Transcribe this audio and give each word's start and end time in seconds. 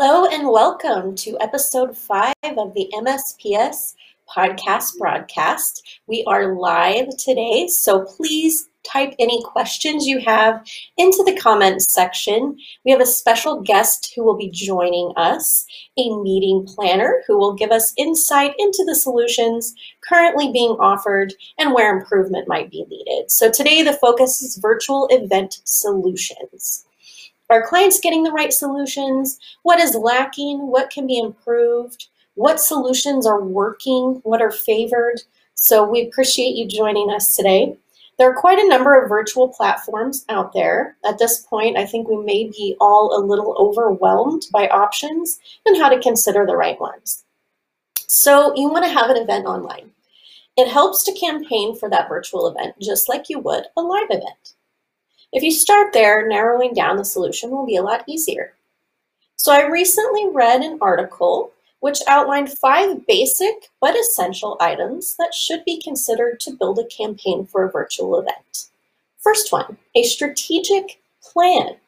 and 0.00 0.48
welcome 0.48 1.14
to 1.14 1.38
episode 1.40 1.96
five 1.96 2.34
of 2.42 2.74
the 2.74 2.90
MSPS 2.94 3.94
podcast 4.28 4.98
broadcast. 4.98 6.00
We 6.08 6.24
are 6.26 6.56
live 6.56 7.16
today, 7.16 7.68
so 7.68 8.04
please 8.04 8.68
type 8.82 9.14
any 9.20 9.40
questions 9.44 10.04
you 10.04 10.18
have 10.18 10.66
into 10.96 11.22
the 11.24 11.38
comments 11.40 11.92
section. 11.92 12.58
We 12.84 12.90
have 12.90 13.00
a 13.00 13.06
special 13.06 13.62
guest 13.62 14.12
who 14.16 14.24
will 14.24 14.36
be 14.36 14.50
joining 14.50 15.12
us, 15.16 15.64
a 15.96 16.10
meeting 16.18 16.66
planner 16.66 17.22
who 17.28 17.38
will 17.38 17.54
give 17.54 17.70
us 17.70 17.94
insight 17.96 18.54
into 18.58 18.82
the 18.84 18.96
solutions 18.96 19.74
currently 20.06 20.50
being 20.50 20.76
offered 20.80 21.32
and 21.56 21.72
where 21.72 21.96
improvement 21.96 22.48
might 22.48 22.68
be 22.68 22.84
needed. 22.88 23.30
So 23.30 23.48
today 23.48 23.82
the 23.82 23.92
focus 23.92 24.42
is 24.42 24.56
virtual 24.56 25.06
event 25.12 25.60
solutions. 25.62 26.84
Are 27.50 27.66
clients 27.66 28.00
getting 28.00 28.22
the 28.22 28.32
right 28.32 28.52
solutions? 28.52 29.38
What 29.62 29.78
is 29.78 29.94
lacking? 29.94 30.66
What 30.66 30.90
can 30.90 31.06
be 31.06 31.18
improved? 31.18 32.08
What 32.34 32.58
solutions 32.58 33.26
are 33.26 33.42
working? 33.42 34.20
What 34.24 34.40
are 34.40 34.50
favored? 34.50 35.22
So 35.54 35.88
we 35.88 36.06
appreciate 36.06 36.56
you 36.56 36.66
joining 36.66 37.10
us 37.10 37.36
today. 37.36 37.76
There 38.16 38.30
are 38.30 38.40
quite 38.40 38.58
a 38.58 38.68
number 38.68 39.00
of 39.00 39.08
virtual 39.08 39.48
platforms 39.48 40.24
out 40.28 40.52
there. 40.52 40.96
At 41.04 41.18
this 41.18 41.42
point, 41.42 41.76
I 41.76 41.84
think 41.84 42.08
we 42.08 42.16
may 42.16 42.44
be 42.44 42.76
all 42.80 43.18
a 43.18 43.24
little 43.24 43.54
overwhelmed 43.58 44.46
by 44.52 44.68
options 44.68 45.38
and 45.66 45.76
how 45.76 45.88
to 45.88 46.00
consider 46.00 46.46
the 46.46 46.56
right 46.56 46.80
ones. 46.80 47.24
So 48.06 48.54
you 48.56 48.68
want 48.68 48.84
to 48.84 48.90
have 48.90 49.10
an 49.10 49.16
event 49.16 49.46
online. 49.46 49.90
It 50.56 50.68
helps 50.68 51.02
to 51.04 51.12
campaign 51.12 51.76
for 51.76 51.90
that 51.90 52.08
virtual 52.08 52.46
event 52.46 52.76
just 52.80 53.08
like 53.08 53.28
you 53.28 53.40
would 53.40 53.64
a 53.76 53.82
live 53.82 54.06
event. 54.10 54.54
If 55.34 55.42
you 55.42 55.50
start 55.50 55.92
there, 55.92 56.28
narrowing 56.28 56.74
down 56.74 56.96
the 56.96 57.04
solution 57.04 57.50
will 57.50 57.66
be 57.66 57.74
a 57.74 57.82
lot 57.82 58.04
easier. 58.06 58.54
So 59.34 59.52
I 59.52 59.66
recently 59.66 60.28
read 60.28 60.62
an 60.62 60.78
article 60.80 61.50
which 61.80 61.98
outlined 62.06 62.56
five 62.56 63.04
basic 63.08 63.68
but 63.80 63.96
essential 63.96 64.56
items 64.60 65.16
that 65.18 65.34
should 65.34 65.64
be 65.64 65.82
considered 65.82 66.38
to 66.40 66.52
build 66.52 66.78
a 66.78 66.86
campaign 66.86 67.46
for 67.46 67.64
a 67.64 67.70
virtual 67.70 68.16
event. 68.20 68.68
First 69.18 69.50
one, 69.50 69.76
a 69.96 70.04
strategic 70.04 71.00
plan. 71.20 71.78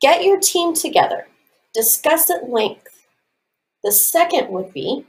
Get 0.00 0.24
your 0.24 0.40
team 0.40 0.72
together, 0.72 1.26
discuss 1.74 2.30
at 2.30 2.48
length. 2.48 3.04
The 3.84 3.92
second 3.92 4.48
would 4.48 4.72
be 4.72 5.04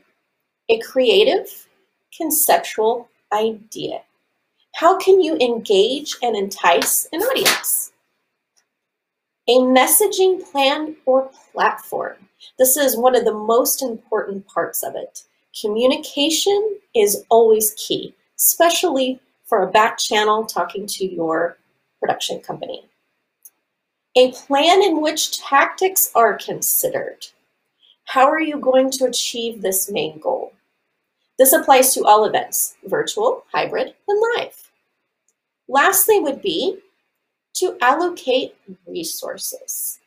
a 0.67 0.79
creative, 0.79 1.67
conceptual 2.15 3.09
idea. 3.31 4.01
How 4.81 4.97
can 4.97 5.21
you 5.21 5.37
engage 5.37 6.15
and 6.23 6.35
entice 6.35 7.07
an 7.13 7.21
audience? 7.21 7.91
A 9.47 9.59
messaging 9.59 10.43
plan 10.51 10.95
or 11.05 11.29
platform. 11.51 12.15
This 12.57 12.77
is 12.77 12.97
one 12.97 13.15
of 13.15 13.23
the 13.23 13.31
most 13.31 13.83
important 13.83 14.47
parts 14.47 14.81
of 14.81 14.95
it. 14.95 15.25
Communication 15.61 16.79
is 16.95 17.23
always 17.29 17.75
key, 17.77 18.15
especially 18.39 19.19
for 19.45 19.61
a 19.61 19.69
back 19.71 19.99
channel 19.99 20.47
talking 20.47 20.87
to 20.87 21.05
your 21.05 21.59
production 21.99 22.39
company. 22.39 22.83
A 24.15 24.31
plan 24.31 24.81
in 24.81 24.99
which 24.99 25.37
tactics 25.37 26.09
are 26.15 26.39
considered. 26.39 27.27
How 28.05 28.27
are 28.27 28.41
you 28.41 28.57
going 28.57 28.89
to 28.93 29.05
achieve 29.05 29.61
this 29.61 29.91
main 29.91 30.19
goal? 30.19 30.53
This 31.37 31.53
applies 31.53 31.93
to 31.93 32.03
all 32.03 32.25
events, 32.25 32.77
virtual, 32.83 33.45
hybrid, 33.51 33.93
and 34.07 34.21
live. 34.37 34.60
Lastly 35.71 36.19
would 36.19 36.41
be 36.41 36.79
to 37.53 37.77
allocate 37.79 38.55
resources. 38.85 39.99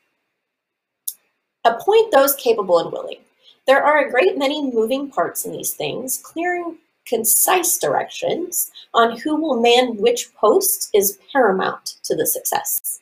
Appoint 1.63 2.11
those 2.11 2.35
capable 2.35 2.77
and 2.77 2.91
willing. 2.91 3.17
There 3.65 3.83
are 3.83 4.05
a 4.05 4.11
great 4.11 4.37
many 4.37 4.61
moving 4.71 5.09
parts 5.09 5.43
in 5.43 5.51
these 5.51 5.73
things. 5.73 6.19
Clearing 6.19 6.77
concise 7.07 7.79
directions 7.79 8.69
on 8.93 9.17
who 9.17 9.41
will 9.41 9.59
man 9.59 9.97
which 9.97 10.35
post 10.35 10.91
is 10.93 11.17
paramount 11.33 11.95
to 12.03 12.15
the 12.15 12.27
success. 12.27 12.99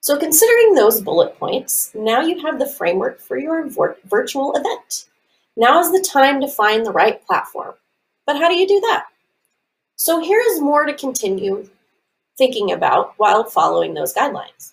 So 0.00 0.18
considering 0.18 0.74
those 0.74 1.02
bullet 1.02 1.38
points, 1.38 1.92
now 1.94 2.22
you 2.22 2.40
have 2.40 2.58
the 2.58 2.66
framework 2.66 3.20
for 3.20 3.36
your 3.36 3.68
virtual 4.06 4.54
event. 4.56 5.10
Now 5.58 5.80
is 5.80 5.92
the 5.92 6.08
time 6.10 6.40
to 6.40 6.48
find 6.48 6.86
the 6.86 6.92
right 6.92 7.22
platform. 7.26 7.74
But 8.24 8.36
how 8.36 8.48
do 8.48 8.56
you 8.56 8.66
do 8.66 8.80
that? 8.80 9.08
So 9.96 10.20
here 10.20 10.42
is 10.50 10.60
more 10.60 10.84
to 10.84 10.94
continue 10.94 11.68
thinking 12.36 12.72
about 12.72 13.14
while 13.16 13.44
following 13.44 13.94
those 13.94 14.14
guidelines. 14.14 14.72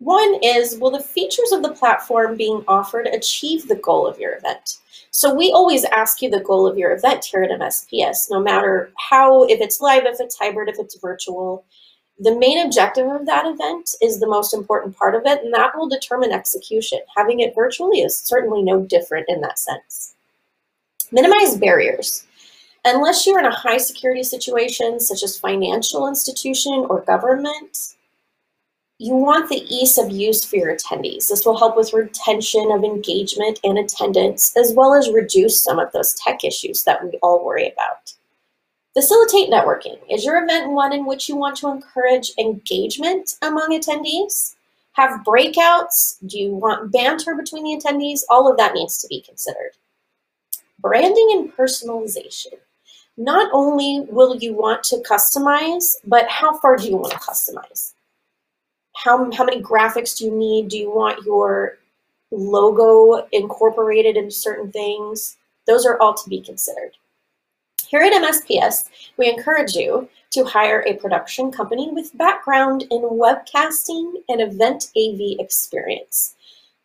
One 0.00 0.38
is, 0.42 0.78
will 0.78 0.90
the 0.90 1.00
features 1.00 1.52
of 1.52 1.62
the 1.62 1.72
platform 1.72 2.36
being 2.36 2.64
offered 2.66 3.06
achieve 3.06 3.68
the 3.68 3.76
goal 3.76 4.06
of 4.06 4.18
your 4.18 4.34
event? 4.34 4.78
So 5.12 5.32
we 5.32 5.52
always 5.52 5.84
ask 5.84 6.20
you 6.20 6.28
the 6.28 6.40
goal 6.40 6.66
of 6.66 6.76
your 6.76 6.92
event 6.92 7.24
here 7.24 7.44
at 7.44 7.58
MSPS, 7.58 8.30
no 8.30 8.40
matter 8.40 8.90
how, 8.98 9.44
if 9.44 9.60
it's 9.60 9.80
live, 9.80 10.04
if 10.04 10.16
it's 10.18 10.36
hybrid, 10.36 10.68
if 10.68 10.80
it's 10.80 10.98
virtual. 10.98 11.64
The 12.18 12.36
main 12.36 12.66
objective 12.66 13.08
of 13.08 13.24
that 13.26 13.46
event 13.46 13.90
is 14.02 14.18
the 14.18 14.26
most 14.26 14.52
important 14.52 14.96
part 14.96 15.14
of 15.14 15.22
it, 15.24 15.44
and 15.44 15.54
that 15.54 15.76
will 15.76 15.88
determine 15.88 16.32
execution. 16.32 16.98
Having 17.16 17.40
it 17.40 17.54
virtually 17.54 18.00
is 18.00 18.18
certainly 18.18 18.62
no 18.62 18.84
different 18.84 19.26
in 19.28 19.40
that 19.42 19.60
sense. 19.60 20.14
Minimize 21.12 21.56
barriers. 21.56 22.23
Unless 22.86 23.26
you're 23.26 23.38
in 23.38 23.46
a 23.46 23.54
high 23.54 23.78
security 23.78 24.22
situation, 24.22 25.00
such 25.00 25.22
as 25.22 25.38
financial 25.38 26.06
institution 26.06 26.86
or 26.90 27.00
government, 27.00 27.94
you 28.98 29.14
want 29.14 29.48
the 29.48 29.64
ease 29.74 29.96
of 29.96 30.10
use 30.10 30.44
for 30.44 30.56
your 30.56 30.76
attendees. 30.76 31.28
This 31.28 31.46
will 31.46 31.58
help 31.58 31.76
with 31.76 31.94
retention 31.94 32.70
of 32.70 32.84
engagement 32.84 33.58
and 33.64 33.78
attendance, 33.78 34.54
as 34.56 34.72
well 34.74 34.94
as 34.94 35.10
reduce 35.10 35.60
some 35.60 35.78
of 35.78 35.90
those 35.92 36.14
tech 36.14 36.44
issues 36.44 36.84
that 36.84 37.02
we 37.02 37.18
all 37.22 37.44
worry 37.44 37.72
about. 37.72 38.12
Facilitate 38.92 39.50
networking. 39.50 39.98
Is 40.08 40.24
your 40.24 40.44
event 40.44 40.70
one 40.70 40.92
in 40.92 41.06
which 41.06 41.28
you 41.28 41.36
want 41.36 41.56
to 41.56 41.68
encourage 41.68 42.32
engagement 42.38 43.34
among 43.42 43.70
attendees? 43.70 44.54
Have 44.92 45.24
breakouts? 45.24 46.18
Do 46.26 46.38
you 46.38 46.54
want 46.54 46.92
banter 46.92 47.34
between 47.34 47.64
the 47.64 47.82
attendees? 47.82 48.20
All 48.30 48.48
of 48.48 48.56
that 48.58 48.74
needs 48.74 48.98
to 48.98 49.08
be 49.08 49.22
considered. 49.22 49.72
Branding 50.78 51.30
and 51.32 51.52
personalization. 51.52 52.58
Not 53.16 53.50
only 53.52 54.06
will 54.08 54.36
you 54.36 54.54
want 54.54 54.82
to 54.84 54.96
customize, 55.08 55.96
but 56.04 56.28
how 56.28 56.58
far 56.58 56.76
do 56.76 56.88
you 56.88 56.96
want 56.96 57.12
to 57.12 57.18
customize? 57.18 57.94
how, 58.94 59.30
how 59.32 59.44
many 59.44 59.60
graphics 59.60 60.16
do 60.16 60.24
you 60.24 60.34
need? 60.34 60.68
Do 60.68 60.78
you 60.78 60.90
want 60.90 61.24
your 61.24 61.78
logo 62.30 63.26
incorporated 63.32 64.16
into 64.16 64.30
certain 64.30 64.70
things? 64.70 65.36
Those 65.66 65.84
are 65.84 66.00
all 66.00 66.14
to 66.14 66.30
be 66.30 66.40
considered. 66.40 66.92
Here 67.86 68.00
at 68.00 68.12
MSPS, 68.12 68.84
we 69.16 69.28
encourage 69.28 69.74
you 69.74 70.08
to 70.30 70.44
hire 70.44 70.84
a 70.86 70.94
production 70.94 71.52
company 71.52 71.90
with 71.92 72.16
background 72.16 72.84
in 72.90 73.02
webcasting 73.02 74.14
and 74.28 74.40
event 74.40 74.90
AV 74.96 75.38
experience. 75.38 76.34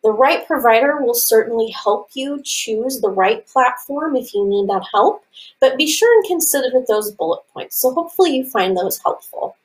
The 0.02 0.12
right 0.12 0.46
provider 0.46 1.02
will 1.02 1.14
certainly 1.14 1.68
help 1.70 2.08
you 2.14 2.40
choose 2.42 3.00
the 3.00 3.10
right 3.10 3.46
platform 3.46 4.16
if 4.16 4.32
you 4.32 4.48
need 4.48 4.68
that 4.68 4.86
help, 4.90 5.24
but 5.60 5.76
be 5.76 5.86
sure 5.86 6.10
and 6.16 6.26
consider 6.26 6.70
those 6.88 7.10
bullet 7.10 7.42
points. 7.52 7.76
So 7.76 7.92
hopefully 7.92 8.34
you 8.34 8.48
find 8.48 8.74
those 8.74 8.98
helpful. 8.98 9.56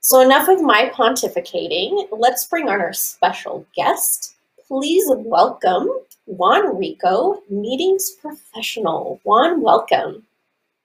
So 0.00 0.20
enough 0.20 0.48
of 0.48 0.62
my 0.62 0.90
pontificating. 0.94 2.08
Let's 2.10 2.46
bring 2.46 2.70
on 2.70 2.80
our 2.80 2.94
special 2.94 3.66
guest. 3.76 4.34
Please 4.66 5.04
welcome 5.08 5.90
Juan 6.24 6.78
Rico, 6.78 7.42
meetings 7.50 8.10
professional. 8.12 9.20
Juan, 9.24 9.60
welcome. 9.60 10.22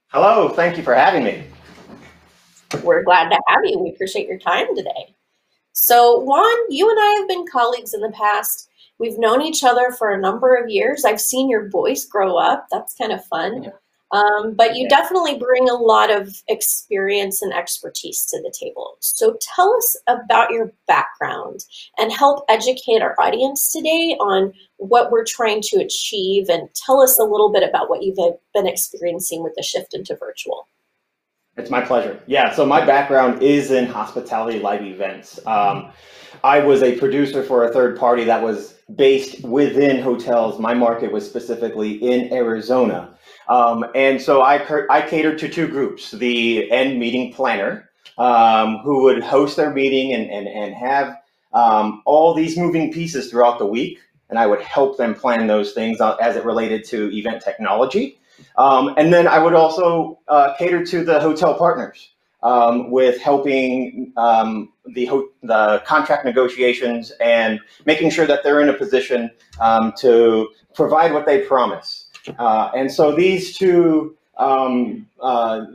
Hello, 0.07 0.49
thank 0.49 0.75
you 0.75 0.83
for 0.83 0.93
having 0.93 1.23
me. 1.23 1.45
We're 2.83 3.03
glad 3.03 3.29
to 3.29 3.39
have 3.47 3.61
you. 3.63 3.79
We 3.79 3.91
appreciate 3.91 4.27
your 4.27 4.39
time 4.39 4.75
today. 4.75 5.14
So 5.77 6.19
Juan, 6.19 6.55
you 6.69 6.89
and 6.89 6.97
I 6.97 7.17
have 7.19 7.27
been 7.27 7.45
colleagues 7.45 7.93
in 7.93 7.99
the 7.99 8.11
past. 8.11 8.69
We've 8.97 9.19
known 9.19 9.41
each 9.41 9.61
other 9.61 9.91
for 9.91 10.09
a 10.09 10.19
number 10.19 10.55
of 10.55 10.69
years. 10.69 11.03
I've 11.03 11.19
seen 11.19 11.49
your 11.49 11.69
voice 11.69 12.05
grow 12.05 12.37
up. 12.37 12.67
That's 12.71 12.95
kind 12.95 13.11
of 13.11 13.25
fun. 13.25 13.73
Um, 14.13 14.53
but 14.53 14.77
you 14.77 14.87
definitely 14.87 15.37
bring 15.37 15.67
a 15.69 15.73
lot 15.73 16.09
of 16.09 16.41
experience 16.47 17.41
and 17.41 17.53
expertise 17.53 18.25
to 18.27 18.41
the 18.41 18.53
table. 18.57 18.95
So 19.01 19.37
tell 19.41 19.75
us 19.75 19.97
about 20.07 20.51
your 20.51 20.71
background 20.87 21.65
and 21.97 22.09
help 22.09 22.45
educate 22.47 23.01
our 23.01 23.15
audience 23.19 23.73
today 23.73 24.15
on 24.21 24.53
what 24.77 25.11
we're 25.11 25.25
trying 25.25 25.61
to 25.63 25.81
achieve 25.81 26.47
and 26.47 26.69
tell 26.73 27.01
us 27.01 27.19
a 27.19 27.23
little 27.23 27.51
bit 27.51 27.67
about 27.67 27.89
what 27.89 28.01
you've 28.01 28.15
been 28.53 28.67
experiencing 28.67 29.43
with 29.43 29.53
the 29.57 29.63
shift 29.63 29.93
into 29.93 30.15
virtual. 30.15 30.69
It's 31.57 31.69
my 31.69 31.81
pleasure. 31.81 32.21
Yeah, 32.27 32.51
so 32.53 32.65
my 32.65 32.85
background 32.85 33.41
is 33.41 33.71
in 33.71 33.85
hospitality 33.85 34.59
live 34.59 34.81
events. 34.81 35.39
Um, 35.47 35.91
I 36.43 36.59
was 36.59 36.83
a 36.83 36.97
producer 36.97 37.43
for 37.43 37.63
a 37.63 37.71
third 37.71 37.97
party 37.97 38.25
that 38.25 38.43
was 38.43 38.75
based 38.93 39.41
within 39.43 40.01
hotels. 40.01 40.59
My 40.59 40.73
market 40.73 41.11
was 41.13 41.25
specifically 41.25 41.93
in 41.93 42.33
Arizona. 42.33 43.17
Um, 43.47 43.85
and 43.95 44.21
so 44.21 44.41
I, 44.41 44.55
I 44.89 45.01
catered 45.01 45.37
to 45.39 45.47
two 45.47 45.67
groups, 45.67 46.11
the 46.11 46.69
end 46.71 46.99
meeting 46.99 47.31
planner, 47.31 47.89
um, 48.17 48.79
who 48.79 49.03
would 49.03 49.23
host 49.23 49.55
their 49.55 49.71
meeting 49.71 50.13
and, 50.13 50.29
and, 50.29 50.47
and 50.47 50.75
have 50.75 51.15
um, 51.53 52.01
all 52.05 52.33
these 52.33 52.57
moving 52.57 52.91
pieces 52.91 53.29
throughout 53.29 53.59
the 53.59 53.65
week. 53.65 53.99
and 54.29 54.37
I 54.37 54.47
would 54.47 54.61
help 54.61 54.97
them 54.97 55.15
plan 55.15 55.47
those 55.47 55.71
things 55.73 56.01
as 56.01 56.35
it 56.35 56.43
related 56.43 56.83
to 56.85 57.15
event 57.15 57.41
technology. 57.41 58.19
Um, 58.57 58.93
and 58.97 59.13
then 59.13 59.27
I 59.27 59.39
would 59.39 59.53
also 59.53 60.19
uh, 60.27 60.53
cater 60.57 60.85
to 60.85 61.03
the 61.03 61.19
hotel 61.19 61.55
partners 61.55 62.11
um, 62.43 62.91
with 62.91 63.19
helping 63.19 64.13
um, 64.17 64.71
the, 64.85 65.09
the 65.43 65.81
contract 65.85 66.25
negotiations 66.25 67.11
and 67.19 67.59
making 67.85 68.11
sure 68.11 68.27
that 68.27 68.43
they're 68.43 68.61
in 68.61 68.69
a 68.69 68.73
position 68.73 69.31
um, 69.59 69.93
to 69.99 70.49
provide 70.73 71.13
what 71.13 71.25
they 71.25 71.41
promise. 71.41 72.09
Uh, 72.37 72.71
and 72.75 72.91
so 72.91 73.15
these 73.15 73.57
two 73.57 74.15
um, 74.37 75.07
uh, 75.21 75.65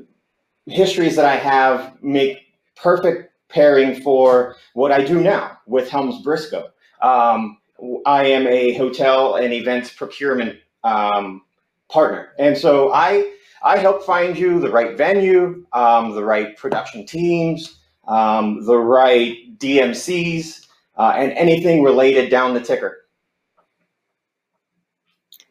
histories 0.66 1.16
that 1.16 1.24
I 1.24 1.36
have 1.36 2.00
make 2.02 2.38
perfect 2.76 3.32
pairing 3.48 4.00
for 4.00 4.56
what 4.74 4.92
I 4.92 5.04
do 5.04 5.20
now 5.20 5.58
with 5.66 5.90
Helms 5.90 6.22
Briscoe. 6.22 6.70
Um, 7.02 7.58
I 8.06 8.26
am 8.26 8.46
a 8.46 8.74
hotel 8.74 9.36
and 9.36 9.52
events 9.52 9.92
procurement 9.92 10.58
um, 10.84 11.42
partner. 11.90 12.32
And 12.38 12.56
so 12.56 12.92
I, 12.92 13.32
I 13.62 13.78
help 13.78 14.04
find 14.04 14.38
you 14.38 14.60
the 14.60 14.70
right 14.70 14.96
venue, 14.96 15.66
um, 15.72 16.14
the 16.14 16.24
right 16.24 16.56
production 16.56 17.04
teams, 17.04 17.78
um, 18.08 18.64
the 18.64 18.78
right 18.78 19.36
DMCs, 19.58 20.66
uh, 20.96 21.12
and 21.16 21.32
anything 21.32 21.82
related 21.82 22.30
down 22.30 22.54
the 22.54 22.60
ticker. 22.60 22.98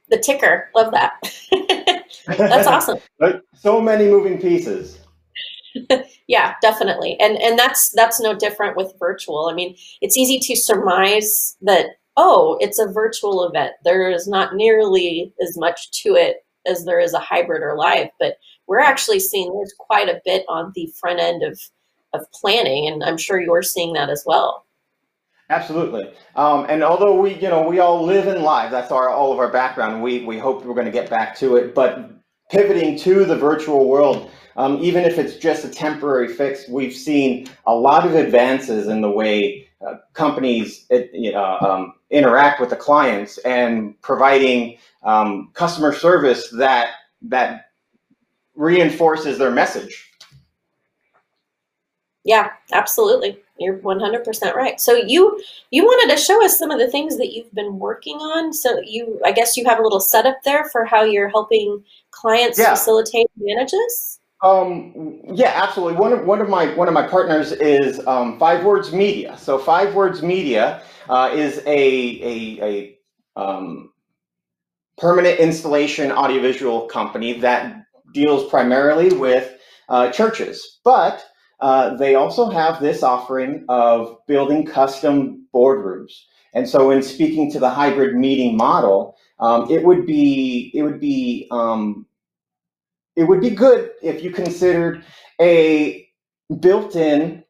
The 0.09 0.17
ticker, 0.17 0.69
love 0.75 0.91
that. 0.91 1.13
That's 2.27 2.67
awesome. 2.67 2.99
so 3.53 3.81
many 3.81 4.07
moving 4.07 4.39
pieces. 4.39 4.99
yeah, 6.27 6.55
definitely. 6.61 7.19
And 7.19 7.37
and 7.41 7.57
that's 7.57 7.91
that's 7.91 8.19
no 8.19 8.35
different 8.35 8.75
with 8.75 8.93
virtual. 8.99 9.47
I 9.49 9.53
mean, 9.53 9.75
it's 10.01 10.17
easy 10.17 10.39
to 10.39 10.59
surmise 10.59 11.57
that 11.61 11.98
oh, 12.21 12.57
it's 12.59 12.79
a 12.79 12.91
virtual 12.91 13.45
event. 13.45 13.71
There 13.85 14.11
is 14.11 14.27
not 14.27 14.53
nearly 14.53 15.33
as 15.41 15.57
much 15.57 15.89
to 16.03 16.15
it 16.15 16.45
as 16.67 16.83
there 16.83 16.99
is 16.99 17.13
a 17.13 17.19
hybrid 17.19 17.63
or 17.63 17.77
live, 17.77 18.09
but 18.19 18.35
we're 18.67 18.81
actually 18.81 19.21
seeing 19.21 19.53
there's 19.53 19.73
quite 19.79 20.09
a 20.09 20.19
bit 20.25 20.43
on 20.49 20.73
the 20.75 20.91
front 20.99 21.19
end 21.19 21.43
of 21.43 21.57
of 22.13 22.25
planning, 22.33 22.87
and 22.87 23.03
I'm 23.03 23.17
sure 23.17 23.39
you're 23.39 23.61
seeing 23.61 23.93
that 23.93 24.09
as 24.09 24.23
well. 24.25 24.65
Absolutely. 25.51 26.11
Um, 26.35 26.65
and 26.67 26.83
although 26.83 27.19
we, 27.21 27.35
you 27.35 27.49
know, 27.49 27.61
we 27.67 27.79
all 27.79 28.03
live 28.03 28.27
in 28.27 28.41
live, 28.41 28.71
that's 28.71 28.91
our 28.91 29.09
all 29.09 29.31
of 29.31 29.39
our 29.39 29.51
background. 29.51 30.03
We 30.03 30.25
we 30.25 30.37
hope 30.37 30.65
we're 30.65 30.73
going 30.73 30.87
to 30.87 30.91
get 30.91 31.09
back 31.09 31.37
to 31.37 31.55
it, 31.55 31.73
but 31.73 32.11
pivoting 32.51 32.97
to 32.99 33.25
the 33.25 33.37
virtual 33.37 33.87
world, 33.87 34.29
um, 34.57 34.79
even 34.81 35.05
if 35.05 35.17
it's 35.17 35.37
just 35.37 35.63
a 35.63 35.69
temporary 35.69 36.27
fix, 36.27 36.67
we've 36.67 36.93
seen 36.93 37.47
a 37.65 37.73
lot 37.73 38.05
of 38.05 38.15
advances 38.15 38.87
in 38.87 39.01
the 39.01 39.09
way 39.09 39.68
uh, 39.85 39.95
companies 40.13 40.85
uh, 40.91 41.57
um, 41.61 41.93
interact 42.09 42.59
with 42.59 42.69
the 42.69 42.75
clients 42.75 43.37
and 43.39 43.99
providing 44.01 44.77
um, 45.03 45.51
customer 45.53 45.93
service 45.93 46.49
that 46.49 46.95
that 47.21 47.71
reinforces 48.55 49.37
their 49.37 49.51
message. 49.51 50.09
Yeah, 52.25 52.51
absolutely. 52.73 53.39
You're 53.57 53.77
100% 53.79 54.53
right. 54.53 54.79
So 54.79 54.93
you 54.93 55.41
you 55.71 55.83
wanted 55.83 56.13
to 56.13 56.21
show 56.21 56.43
us 56.43 56.57
some 56.57 56.71
of 56.71 56.79
the 56.79 56.89
things 56.89 57.17
that 57.17 57.33
you've 57.33 57.53
been 57.53 57.79
working 57.79 58.17
on. 58.17 58.53
So 58.53 58.81
you 58.85 59.19
I 59.25 59.31
guess 59.31 59.57
you 59.57 59.65
have 59.65 59.79
a 59.79 59.83
little 59.83 59.99
setup 59.99 60.43
there 60.43 60.65
for 60.69 60.85
how 60.85 61.03
you're 61.03 61.29
helping 61.29 61.83
clients 62.11 62.59
yeah. 62.59 62.71
facilitate 62.71 63.27
manages. 63.37 64.18
Um, 64.41 65.21
yeah, 65.33 65.51
absolutely. 65.55 65.99
One 65.99 66.13
of 66.13 66.25
one 66.25 66.39
of 66.41 66.49
my 66.49 66.73
one 66.75 66.87
of 66.87 66.93
my 66.93 67.05
partners 67.07 67.51
is 67.51 68.05
um, 68.07 68.39
Five 68.39 68.63
Words 68.63 68.93
Media. 68.93 69.37
So 69.37 69.57
Five 69.57 69.95
Words 69.95 70.23
Media 70.23 70.81
uh, 71.09 71.31
is 71.33 71.57
a 71.65 71.67
a, 71.67 72.63
a 72.63 73.41
um, 73.41 73.91
permanent 74.97 75.39
installation 75.39 76.11
audiovisual 76.11 76.87
company 76.87 77.33
that 77.39 77.83
deals 78.13 78.49
primarily 78.49 79.13
with 79.13 79.57
uh, 79.89 80.11
churches, 80.11 80.79
but 80.85 81.23
uh, 81.59 81.95
they 81.97 82.15
also 82.15 82.49
have 82.49 82.79
this 82.81 83.03
offering 83.03 83.65
of 83.69 84.17
building 84.27 84.65
custom 84.65 85.47
boardrooms. 85.53 86.13
And 86.53 86.67
so, 86.67 86.91
in 86.91 87.03
speaking 87.03 87.51
to 87.51 87.59
the 87.59 87.69
hybrid 87.69 88.15
meeting 88.15 88.57
model, 88.57 89.15
um, 89.39 89.69
it 89.69 89.83
would 89.83 90.05
be 90.05 90.71
it 90.73 90.83
would 90.83 90.99
be 91.01 91.47
um, 91.51 92.05
it 93.19 93.27
would 93.27 93.41
be 93.41 93.49
good 93.49 93.91
if 94.01 94.23
you 94.23 94.31
considered 94.31 95.03
a 95.41 96.07
built-in, 96.61 97.43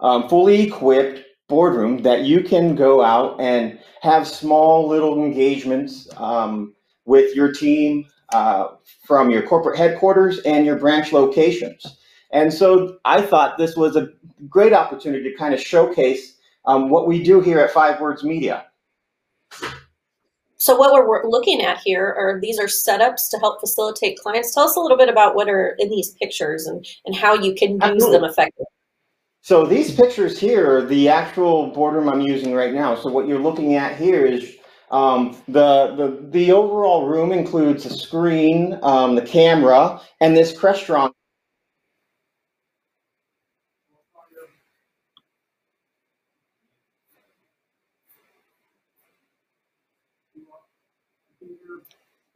um, 0.00 0.28
fully 0.28 0.62
equipped 0.62 1.22
boardroom 1.48 2.02
that 2.02 2.24
you 2.24 2.42
can 2.42 2.74
go 2.74 3.00
out 3.00 3.40
and 3.40 3.78
have 4.02 4.26
small 4.26 4.88
little 4.88 5.24
engagements 5.24 6.08
um, 6.16 6.74
with 7.04 7.36
your 7.36 7.52
team 7.52 8.06
uh, 8.32 8.70
from 9.04 9.30
your 9.30 9.42
corporate 9.42 9.78
headquarters 9.78 10.40
and 10.40 10.66
your 10.66 10.76
branch 10.76 11.12
locations. 11.12 11.98
And 12.32 12.52
so 12.52 12.98
I 13.04 13.22
thought 13.22 13.56
this 13.56 13.76
was 13.76 13.94
a 13.94 14.08
great 14.48 14.72
opportunity 14.72 15.30
to 15.30 15.36
kind 15.36 15.54
of 15.54 15.60
showcase 15.60 16.38
um, 16.66 16.90
what 16.90 17.06
we 17.06 17.22
do 17.22 17.40
here 17.40 17.60
at 17.60 17.70
Five 17.70 18.00
Words 18.00 18.24
Media. 18.24 18.66
So 20.68 20.76
what 20.76 20.92
we're 20.92 21.26
looking 21.26 21.62
at 21.62 21.78
here 21.78 22.14
are 22.18 22.38
these 22.42 22.58
are 22.58 22.66
setups 22.66 23.30
to 23.30 23.38
help 23.38 23.58
facilitate 23.58 24.18
clients. 24.18 24.52
Tell 24.52 24.64
us 24.64 24.76
a 24.76 24.80
little 24.80 24.98
bit 24.98 25.08
about 25.08 25.34
what 25.34 25.48
are 25.48 25.74
in 25.78 25.88
these 25.88 26.10
pictures 26.20 26.66
and, 26.66 26.86
and 27.06 27.16
how 27.16 27.32
you 27.32 27.54
can 27.54 27.80
use 27.80 28.04
them 28.10 28.22
effectively. 28.22 28.66
So 29.40 29.64
these 29.64 29.94
pictures 29.94 30.38
here 30.38 30.70
are 30.76 30.84
the 30.84 31.08
actual 31.08 31.68
boardroom 31.68 32.10
I'm 32.10 32.20
using 32.20 32.52
right 32.52 32.74
now. 32.74 32.94
So 32.96 33.08
what 33.08 33.26
you're 33.26 33.38
looking 33.38 33.76
at 33.76 33.96
here 33.96 34.26
is 34.26 34.56
um, 34.90 35.38
the, 35.48 35.94
the, 35.96 36.28
the 36.28 36.52
overall 36.52 37.06
room 37.06 37.32
includes 37.32 37.86
a 37.86 37.90
screen, 37.96 38.78
um, 38.82 39.14
the 39.14 39.22
camera, 39.22 40.02
and 40.20 40.36
this 40.36 40.52
Crestron 40.52 41.14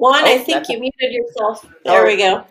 Juan, 0.03 0.25
oh, 0.25 0.35
I 0.35 0.39
think 0.39 0.69
you 0.69 0.81
muted 0.81 1.13
yourself. 1.13 1.65
There 1.85 2.03
oh, 2.03 2.05
we 2.05 2.17
go. 2.17 2.45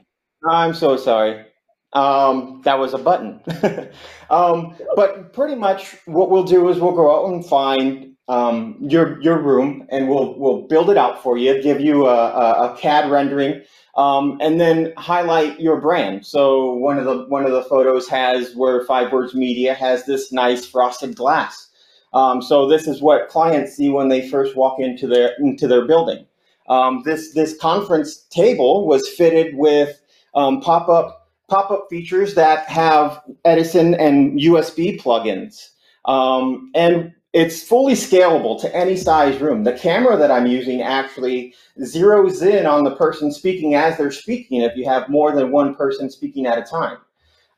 I'm 0.49 0.73
so 0.73 0.95
sorry. 0.95 1.47
Um, 1.91 2.61
that 2.63 2.79
was 2.79 2.93
a 2.93 2.97
button. 2.97 3.41
um, 4.29 4.77
but 4.95 5.33
pretty 5.33 5.55
much 5.55 5.97
what 6.05 6.29
we'll 6.29 6.45
do 6.45 6.69
is 6.69 6.79
we'll 6.79 6.95
go 6.95 7.13
out 7.13 7.29
and 7.29 7.45
find 7.45 8.15
um, 8.29 8.77
your 8.79 9.21
your 9.21 9.37
room 9.37 9.85
and 9.89 10.07
we'll 10.07 10.39
we'll 10.39 10.61
build 10.61 10.89
it 10.89 10.95
out 10.95 11.21
for 11.21 11.37
you, 11.37 11.61
give 11.61 11.81
you 11.81 12.05
a, 12.05 12.15
a, 12.15 12.73
a 12.73 12.77
CAD 12.77 13.11
rendering, 13.11 13.61
um, 13.97 14.37
and 14.39 14.61
then 14.61 14.93
highlight 14.95 15.59
your 15.59 15.81
brand. 15.81 16.25
So 16.25 16.75
one 16.75 16.97
of 16.97 17.03
the 17.03 17.25
one 17.27 17.45
of 17.45 17.51
the 17.51 17.63
photos 17.63 18.07
has 18.07 18.55
where 18.55 18.85
Five 18.85 19.11
Words 19.11 19.35
Media 19.35 19.73
has 19.73 20.05
this 20.05 20.31
nice 20.31 20.65
frosted 20.65 21.17
glass. 21.17 21.67
Um, 22.13 22.41
so 22.41 22.65
this 22.65 22.87
is 22.87 23.01
what 23.01 23.27
clients 23.27 23.75
see 23.75 23.89
when 23.89 24.07
they 24.07 24.29
first 24.29 24.55
walk 24.55 24.79
into 24.79 25.05
their 25.05 25.33
into 25.39 25.67
their 25.67 25.85
building. 25.85 26.25
Um, 26.67 27.03
this 27.05 27.33
this 27.33 27.57
conference 27.57 28.23
table 28.29 28.87
was 28.87 29.07
fitted 29.09 29.55
with 29.55 30.01
um, 30.35 30.61
pop 30.61 30.89
up 30.89 31.29
pop 31.49 31.71
up 31.71 31.87
features 31.89 32.33
that 32.35 32.67
have 32.67 33.21
Edison 33.45 33.95
and 33.95 34.39
USB 34.39 35.01
plugins, 35.01 35.69
um, 36.05 36.71
and 36.75 37.13
it's 37.33 37.63
fully 37.63 37.93
scalable 37.93 38.59
to 38.61 38.75
any 38.75 38.97
size 38.97 39.39
room. 39.39 39.63
The 39.63 39.73
camera 39.73 40.17
that 40.17 40.31
I'm 40.31 40.47
using 40.47 40.81
actually 40.81 41.53
zeroes 41.79 42.41
in 42.41 42.65
on 42.65 42.83
the 42.83 42.95
person 42.95 43.31
speaking 43.31 43.75
as 43.75 43.97
they're 43.97 44.11
speaking. 44.11 44.61
If 44.61 44.75
you 44.75 44.85
have 44.85 45.09
more 45.09 45.33
than 45.33 45.51
one 45.51 45.75
person 45.75 46.09
speaking 46.09 46.45
at 46.45 46.57
a 46.57 46.63
time. 46.63 46.97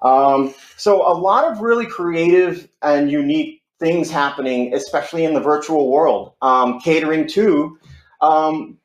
Um, 0.04 0.54
so 0.78 1.08
a 1.08 1.16
lot 1.16 1.46
of 1.46 1.62
really 1.62 1.86
creative 1.86 2.68
and 2.82 3.10
unique 3.10 3.64
things 3.80 4.12
happening, 4.12 4.74
especially 4.74 5.26
in 5.26 5.34
the 5.34 5.40
virtual 5.40 5.90
world, 5.90 6.34
um, 6.42 6.80
catering 6.80 7.28
to 7.30 7.78
um, 8.22 8.78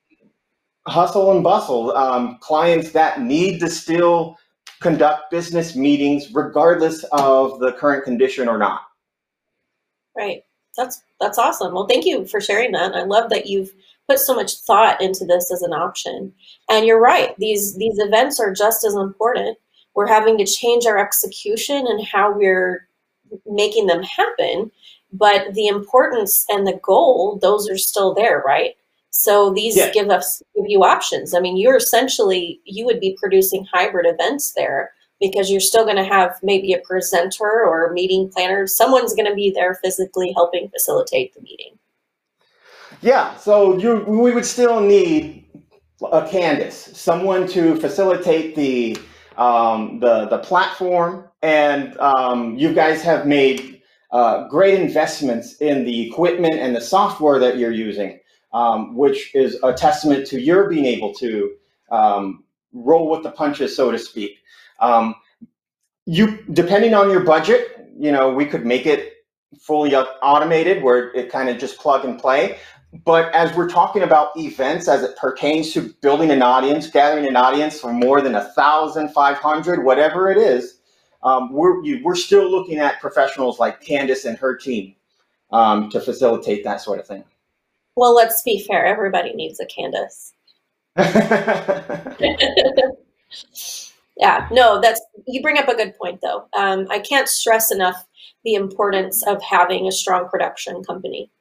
hustle 0.88 1.33
and 1.33 1.42
bustle, 1.42 1.97
um, 1.97 2.38
clients 2.40 2.92
that 2.92 3.21
need 3.21 3.61
to 3.61 3.71
still 3.71 4.37
conduct 4.80 5.30
business 5.30 5.75
meetings 5.75 6.33
regardless 6.33 7.04
of 7.12 7.59
the 7.61 7.73
current 7.73 8.04
condition 8.04 8.49
or 8.49 8.59
not. 8.59 8.83
Right. 10.16 10.45
That's 10.76 11.02
that's 11.21 11.38
awesome. 11.38 11.75
Well, 11.75 11.87
thank 11.87 12.07
you 12.07 12.26
for 12.26 12.40
sharing 12.40 12.73
that. 12.73 12.95
I 12.95 13.02
love 13.02 13.30
that 13.30 13.47
you've 13.47 13.73
put 14.09 14.18
so 14.18 14.35
much 14.35 14.54
thought 14.61 15.00
into 15.02 15.25
this 15.25 15.52
as 15.52 15.62
an 15.62 15.73
option. 15.73 16.33
And 16.71 16.87
you're 16.87 17.00
right. 17.00 17.37
These 17.38 17.76
these 17.76 17.99
events 17.99 18.40
are 18.40 18.52
just 18.52 18.85
as 18.85 18.95
important. 18.95 19.59
We're 19.95 20.07
having 20.07 20.38
to 20.38 20.47
change 20.47 20.87
our 20.87 20.99
execution 20.99 21.87
and 21.88 22.07
how 22.07 22.33
we're 22.33 22.88
making 23.47 23.87
them 23.87 24.02
happen, 24.02 24.71
but 25.12 25.54
the 25.54 25.66
importance 25.66 26.47
and 26.49 26.66
the 26.66 26.78
goal, 26.83 27.38
those 27.42 27.68
are 27.68 27.76
still 27.76 28.14
there, 28.14 28.42
right? 28.47 28.76
So 29.11 29.53
these 29.53 29.77
yeah. 29.77 29.91
give 29.91 30.11
us 30.11 30.43
give 30.55 30.67
you 30.69 30.85
options. 30.85 31.35
I 31.35 31.41
mean, 31.41 31.57
you're 31.57 31.77
essentially 31.77 32.61
you 32.65 32.85
would 32.87 33.00
be 33.00 33.17
producing 33.19 33.67
hybrid 33.73 34.07
events 34.07 34.53
there 34.55 34.93
because 35.21 35.50
you're 35.50 35.61
still 35.61 35.85
going 35.85 35.97
to 35.97 36.05
have 36.05 36.38
maybe 36.43 36.73
a 36.73 36.81
presenter 36.81 37.45
or 37.45 37.87
a 37.87 37.93
meeting 37.93 38.31
planner. 38.31 38.67
Someone's 38.67 39.15
going 39.15 39.29
to 39.29 39.35
be 39.35 39.50
there 39.50 39.75
physically 39.83 40.33
helping 40.33 40.69
facilitate 40.69 41.35
the 41.35 41.41
meeting. 41.41 41.79
Yeah, 43.00 43.37
so 43.37 43.79
you 43.79 44.05
we 44.07 44.33
would 44.33 44.47
still 44.47 44.81
need 44.81 45.47
a 46.12 46.29
Candace, 46.29 46.91
someone 46.95 47.47
to 47.49 47.77
facilitate 47.77 48.55
the 48.55 48.99
um, 49.37 50.00
the 50.00 50.27
the 50.27 50.38
platform, 50.38 51.25
and 51.43 51.97
um, 51.99 52.57
you 52.57 52.73
guys 52.75 53.03
have 53.03 53.27
made 53.27 53.83
uh, 54.11 54.49
great 54.49 54.81
investments 54.81 55.57
in 55.57 55.85
the 55.85 56.09
equipment 56.09 56.55
and 56.55 56.75
the 56.75 56.81
software 56.81 57.38
that 57.38 57.59
you're 57.59 57.73
using, 57.73 58.19
um, 58.52 58.97
which 58.97 59.35
is 59.35 59.59
a 59.62 59.73
testament 59.73 60.26
to 60.28 60.40
your 60.40 60.69
being 60.69 60.87
able 60.87 61.12
to 61.14 61.52
um, 61.90 62.45
roll 62.73 63.11
with 63.11 63.23
the 63.23 63.31
punches, 63.31 63.75
so 63.75 63.90
to 63.90 63.99
speak. 63.99 64.38
Um, 64.81 65.14
you, 66.07 66.38
depending 66.52 66.95
on 66.95 67.11
your 67.11 67.21
budget, 67.21 67.90
you 67.99 68.12
know, 68.12 68.33
we 68.33 68.47
could 68.47 68.64
make 68.64 68.87
it 68.87 69.14
fully 69.61 69.95
automated 69.95 70.83
where 70.83 71.11
it 71.14 71.31
kind 71.31 71.49
of 71.49 71.59
just 71.59 71.78
plug 71.78 72.05
and 72.05 72.19
play. 72.19 72.59
But 73.05 73.35
as 73.35 73.55
we're 73.55 73.69
talking 73.69 74.02
about 74.02 74.31
events 74.37 74.88
as 74.88 75.02
it 75.02 75.17
pertains 75.17 75.73
to 75.75 75.93
building 76.00 76.31
an 76.31 76.43
audience, 76.43 76.88
gathering 76.88 77.26
an 77.26 77.37
audience 77.37 77.78
for 77.78 77.93
more 77.93 78.23
than 78.23 78.35
a 78.35 78.45
thousand, 78.52 79.11
five 79.11 79.37
hundred, 79.37 79.85
whatever 79.85 80.31
it 80.31 80.38
is, 80.38 80.81
um, 81.23 81.52
we're 81.52 81.83
we're 82.02 82.14
still 82.14 82.50
looking 82.50 82.78
at 82.78 83.00
professionals 83.00 83.59
like 83.59 83.83
Candace 83.83 84.25
and 84.25 84.38
her 84.38 84.57
team 84.57 84.95
um, 85.50 85.90
to 85.90 86.00
facilitate 86.00 86.64
that 86.64 86.81
sort 86.81 86.99
of 86.99 87.07
thing. 87.07 87.25
Well, 87.99 88.14
let's 88.14 88.43
be 88.43 88.64
fair. 88.64 88.87
Everybody 88.87 89.33
needs 89.33 89.59
a 89.59 89.67
Candace. 89.67 90.33
yeah, 94.17 94.47
no, 94.52 94.81
that's 94.81 95.00
you 95.26 95.43
bring 95.43 95.59
up 95.59 95.67
a 95.67 95.75
good 95.75 95.99
point 95.99 96.21
though. 96.23 96.47
Um, 96.57 96.87
I 96.90 97.00
can't 97.00 97.26
stress 97.26 97.73
enough 97.73 97.97
the 98.45 98.55
importance 98.55 99.26
of 99.26 99.43
having 99.43 99.88
a 99.88 99.93
strong 99.93 100.28
production 100.28 100.85
company. 100.85 101.33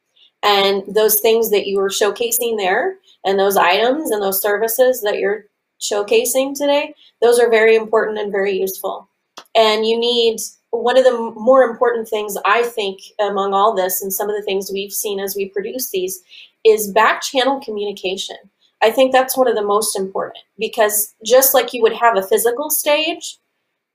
And 0.42 0.82
those 0.96 1.20
things 1.20 1.52
that 1.52 1.68
you 1.68 1.78
were 1.78 1.90
showcasing 1.90 2.58
there, 2.58 2.96
and 3.24 3.38
those 3.38 3.56
items 3.56 4.10
and 4.10 4.24
those 4.24 4.42
services 4.42 5.02
that 5.02 5.20
you're 5.20 5.46
showcasing 5.80 6.56
today, 6.56 6.96
those 7.22 7.38
are 7.38 7.52
very 7.52 7.76
important 7.76 8.18
and 8.18 8.32
very 8.32 8.60
useful. 8.60 9.08
And 9.56 9.86
you 9.86 10.00
need 10.00 10.40
one 10.72 10.98
of 10.98 11.04
the 11.04 11.34
more 11.36 11.64
important 11.64 12.08
things 12.08 12.38
I 12.46 12.64
think 12.64 13.00
among 13.20 13.54
all 13.54 13.76
this, 13.76 14.02
and 14.02 14.12
some 14.12 14.30
of 14.30 14.36
the 14.36 14.44
things 14.44 14.72
we've 14.72 14.92
seen 14.92 15.20
as 15.20 15.36
we 15.36 15.50
produce 15.50 15.90
these, 15.90 16.22
is 16.64 16.92
back 16.92 17.22
channel 17.22 17.62
communication. 17.62 18.38
I 18.82 18.92
think 18.92 19.12
that's 19.12 19.38
one 19.38 19.48
of 19.48 19.56
the 19.56 19.64
most 19.64 19.98
important 19.98 20.44
because 20.60 21.16
just 21.26 21.54
like 21.54 21.74
you 21.74 21.82
would 21.82 21.94
have 21.94 22.16
a 22.16 22.22
physical 22.22 22.70
stage, 22.70 23.40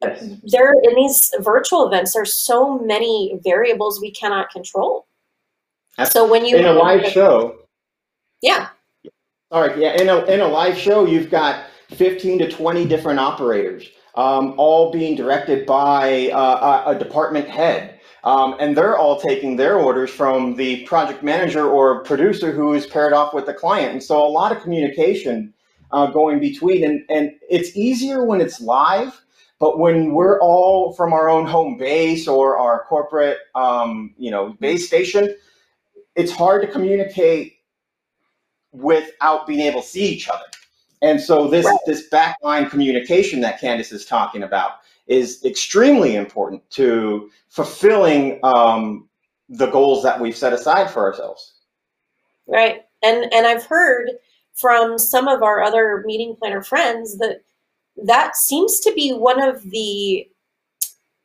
yes. 0.00 0.25
there 0.45 0.73
in 0.83 0.95
these 0.97 1.33
virtual 1.41 1.87
events, 1.87 2.14
there's 2.14 2.37
so 2.37 2.79
many 2.79 3.38
variables 3.45 4.00
we 4.00 4.11
cannot 4.11 4.50
control. 4.50 5.07
So 6.11 6.29
when 6.29 6.45
you 6.45 6.57
in 6.57 6.64
a 6.64 6.73
live 6.73 7.07
show, 7.12 7.57
yeah. 8.41 8.69
All 9.50 9.61
right, 9.61 9.76
yeah. 9.76 10.00
In 10.00 10.09
a 10.09 10.25
in 10.25 10.41
a 10.41 10.49
live 10.49 10.76
show, 10.76 11.07
you've 11.07 11.31
got 11.31 11.67
15 11.91 12.38
to 12.38 12.50
20 12.50 12.87
different 12.87 13.21
operators, 13.21 13.88
um, 14.14 14.54
all 14.57 14.92
being 14.92 15.16
directed 15.16 15.66
by 15.66 16.31
uh, 16.31 16.85
a, 16.87 16.99
department 16.99 17.49
head. 17.49 17.99
Um, 18.25 18.54
and 18.61 18.76
they're 18.76 18.97
all 18.97 19.21
taking 19.21 19.57
their 19.57 19.76
orders 19.76 20.11
from 20.11 20.54
the 20.54 20.85
project 20.85 21.23
manager 21.25 21.69
or 21.69 22.04
producer 22.04 22.52
who 22.52 22.73
is 22.73 22.87
paired 22.87 23.12
off 23.12 23.35
with 23.35 23.47
the 23.47 23.54
client. 23.54 23.92
And 23.92 24.02
so 24.02 24.25
a 24.25 24.28
lot 24.28 24.52
of 24.52 24.62
communication 24.62 25.52
uh, 25.90 26.07
going 26.07 26.38
between. 26.38 26.85
And, 26.85 27.04
and 27.09 27.33
it's 27.50 27.76
easier 27.76 28.25
when 28.25 28.40
it's 28.40 28.61
live, 28.61 29.21
but 29.59 29.78
when 29.78 30.12
we're 30.12 30.40
all 30.40 30.92
from 30.92 31.12
our 31.12 31.28
own 31.28 31.47
home 31.47 31.76
base 31.76 32.28
or 32.28 32.57
our 32.59 32.85
corporate, 32.85 33.38
um, 33.54 34.14
you 34.16 34.31
know, 34.31 34.57
base 34.61 34.87
station, 34.87 35.35
it's 36.14 36.33
hard 36.33 36.62
to 36.62 36.69
communicate 36.69 37.54
without 38.73 39.47
being 39.47 39.61
able 39.61 39.83
to 39.83 39.87
see 39.87 40.07
each 40.07 40.28
other. 40.28 40.45
And 41.02 41.21
so 41.21 41.49
this 41.49 41.66
right. 41.66 41.78
this 41.85 42.09
backline 42.09 42.71
communication 42.71 43.40
that 43.40 43.61
Candace 43.61 43.92
is 43.92 44.06
talking 44.06 44.44
about 44.44 44.78
is 45.09 45.44
extremely 45.44 46.14
important 46.14 46.68
to 46.71 47.28
fulfilling 47.49 48.38
um, 48.44 49.09
the 49.49 49.66
goals 49.66 50.02
that 50.04 50.21
we've 50.21 50.37
set 50.37 50.52
aside 50.52 50.90
for 50.90 51.02
ourselves. 51.02 51.54
Right, 52.47 52.82
and 53.02 53.32
and 53.35 53.47
I've 53.47 53.66
heard 53.66 54.11
from 54.54 54.99
some 54.99 55.28
of 55.28 55.42
our 55.42 55.62
other 55.62 56.04
meeting 56.06 56.37
planner 56.37 56.62
friends 56.62 57.18
that 57.18 57.42
that 58.04 58.37
seems 58.37 58.78
to 58.80 58.92
be 58.94 59.12
one 59.12 59.42
of 59.42 59.62
the 59.71 60.28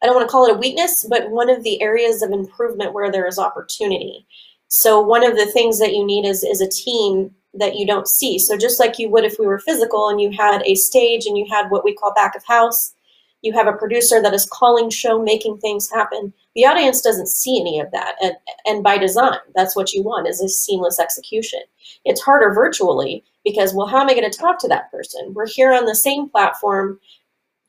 I 0.01 0.05
don't 0.05 0.15
want 0.15 0.27
to 0.27 0.31
call 0.31 0.45
it 0.45 0.55
a 0.55 0.59
weakness, 0.59 1.05
but 1.09 1.29
one 1.31 1.49
of 1.49 1.63
the 1.63 1.81
areas 1.81 2.21
of 2.21 2.31
improvement 2.31 2.93
where 2.93 3.11
there 3.11 3.27
is 3.27 3.39
opportunity. 3.39 4.27
So 4.67 5.01
one 5.01 5.23
of 5.23 5.37
the 5.37 5.47
things 5.47 5.79
that 5.79 5.93
you 5.93 6.05
need 6.05 6.25
is, 6.25 6.43
is 6.43 6.61
a 6.61 6.69
team 6.69 7.33
that 7.57 7.75
you 7.75 7.85
don't 7.85 8.07
see. 8.07 8.39
So 8.39 8.57
just 8.57 8.79
like 8.79 8.99
you 8.99 9.09
would 9.09 9.25
if 9.25 9.37
we 9.39 9.47
were 9.47 9.59
physical 9.59 10.09
and 10.09 10.21
you 10.21 10.31
had 10.31 10.61
a 10.63 10.75
stage 10.75 11.25
and 11.25 11.37
you 11.37 11.45
had 11.49 11.69
what 11.69 11.83
we 11.83 11.93
call 11.93 12.13
back 12.13 12.35
of 12.35 12.43
house, 12.45 12.93
you 13.41 13.53
have 13.53 13.67
a 13.67 13.73
producer 13.73 14.21
that 14.21 14.33
is 14.33 14.49
calling 14.51 14.89
show, 14.89 15.21
making 15.21 15.57
things 15.59 15.89
happen. 15.89 16.33
The 16.55 16.65
audience 16.65 17.01
doesn't 17.01 17.27
see 17.27 17.61
any 17.61 17.79
of 17.79 17.91
that. 17.91 18.15
And, 18.21 18.33
and 18.65 18.83
by 18.83 18.97
design, 18.97 19.37
that's 19.55 19.75
what 19.75 19.93
you 19.93 20.03
want 20.03 20.27
is 20.27 20.41
a 20.41 20.49
seamless 20.49 20.99
execution. 20.99 21.59
It's 22.03 22.21
harder 22.21 22.53
virtually 22.53 23.23
because, 23.43 23.73
well, 23.73 23.87
how 23.87 24.01
am 24.01 24.09
I 24.09 24.15
going 24.15 24.29
to 24.29 24.37
talk 24.37 24.59
to 24.59 24.67
that 24.69 24.91
person? 24.91 25.33
We're 25.33 25.47
here 25.47 25.71
on 25.71 25.85
the 25.85 25.95
same 25.95 26.29
platform, 26.29 26.99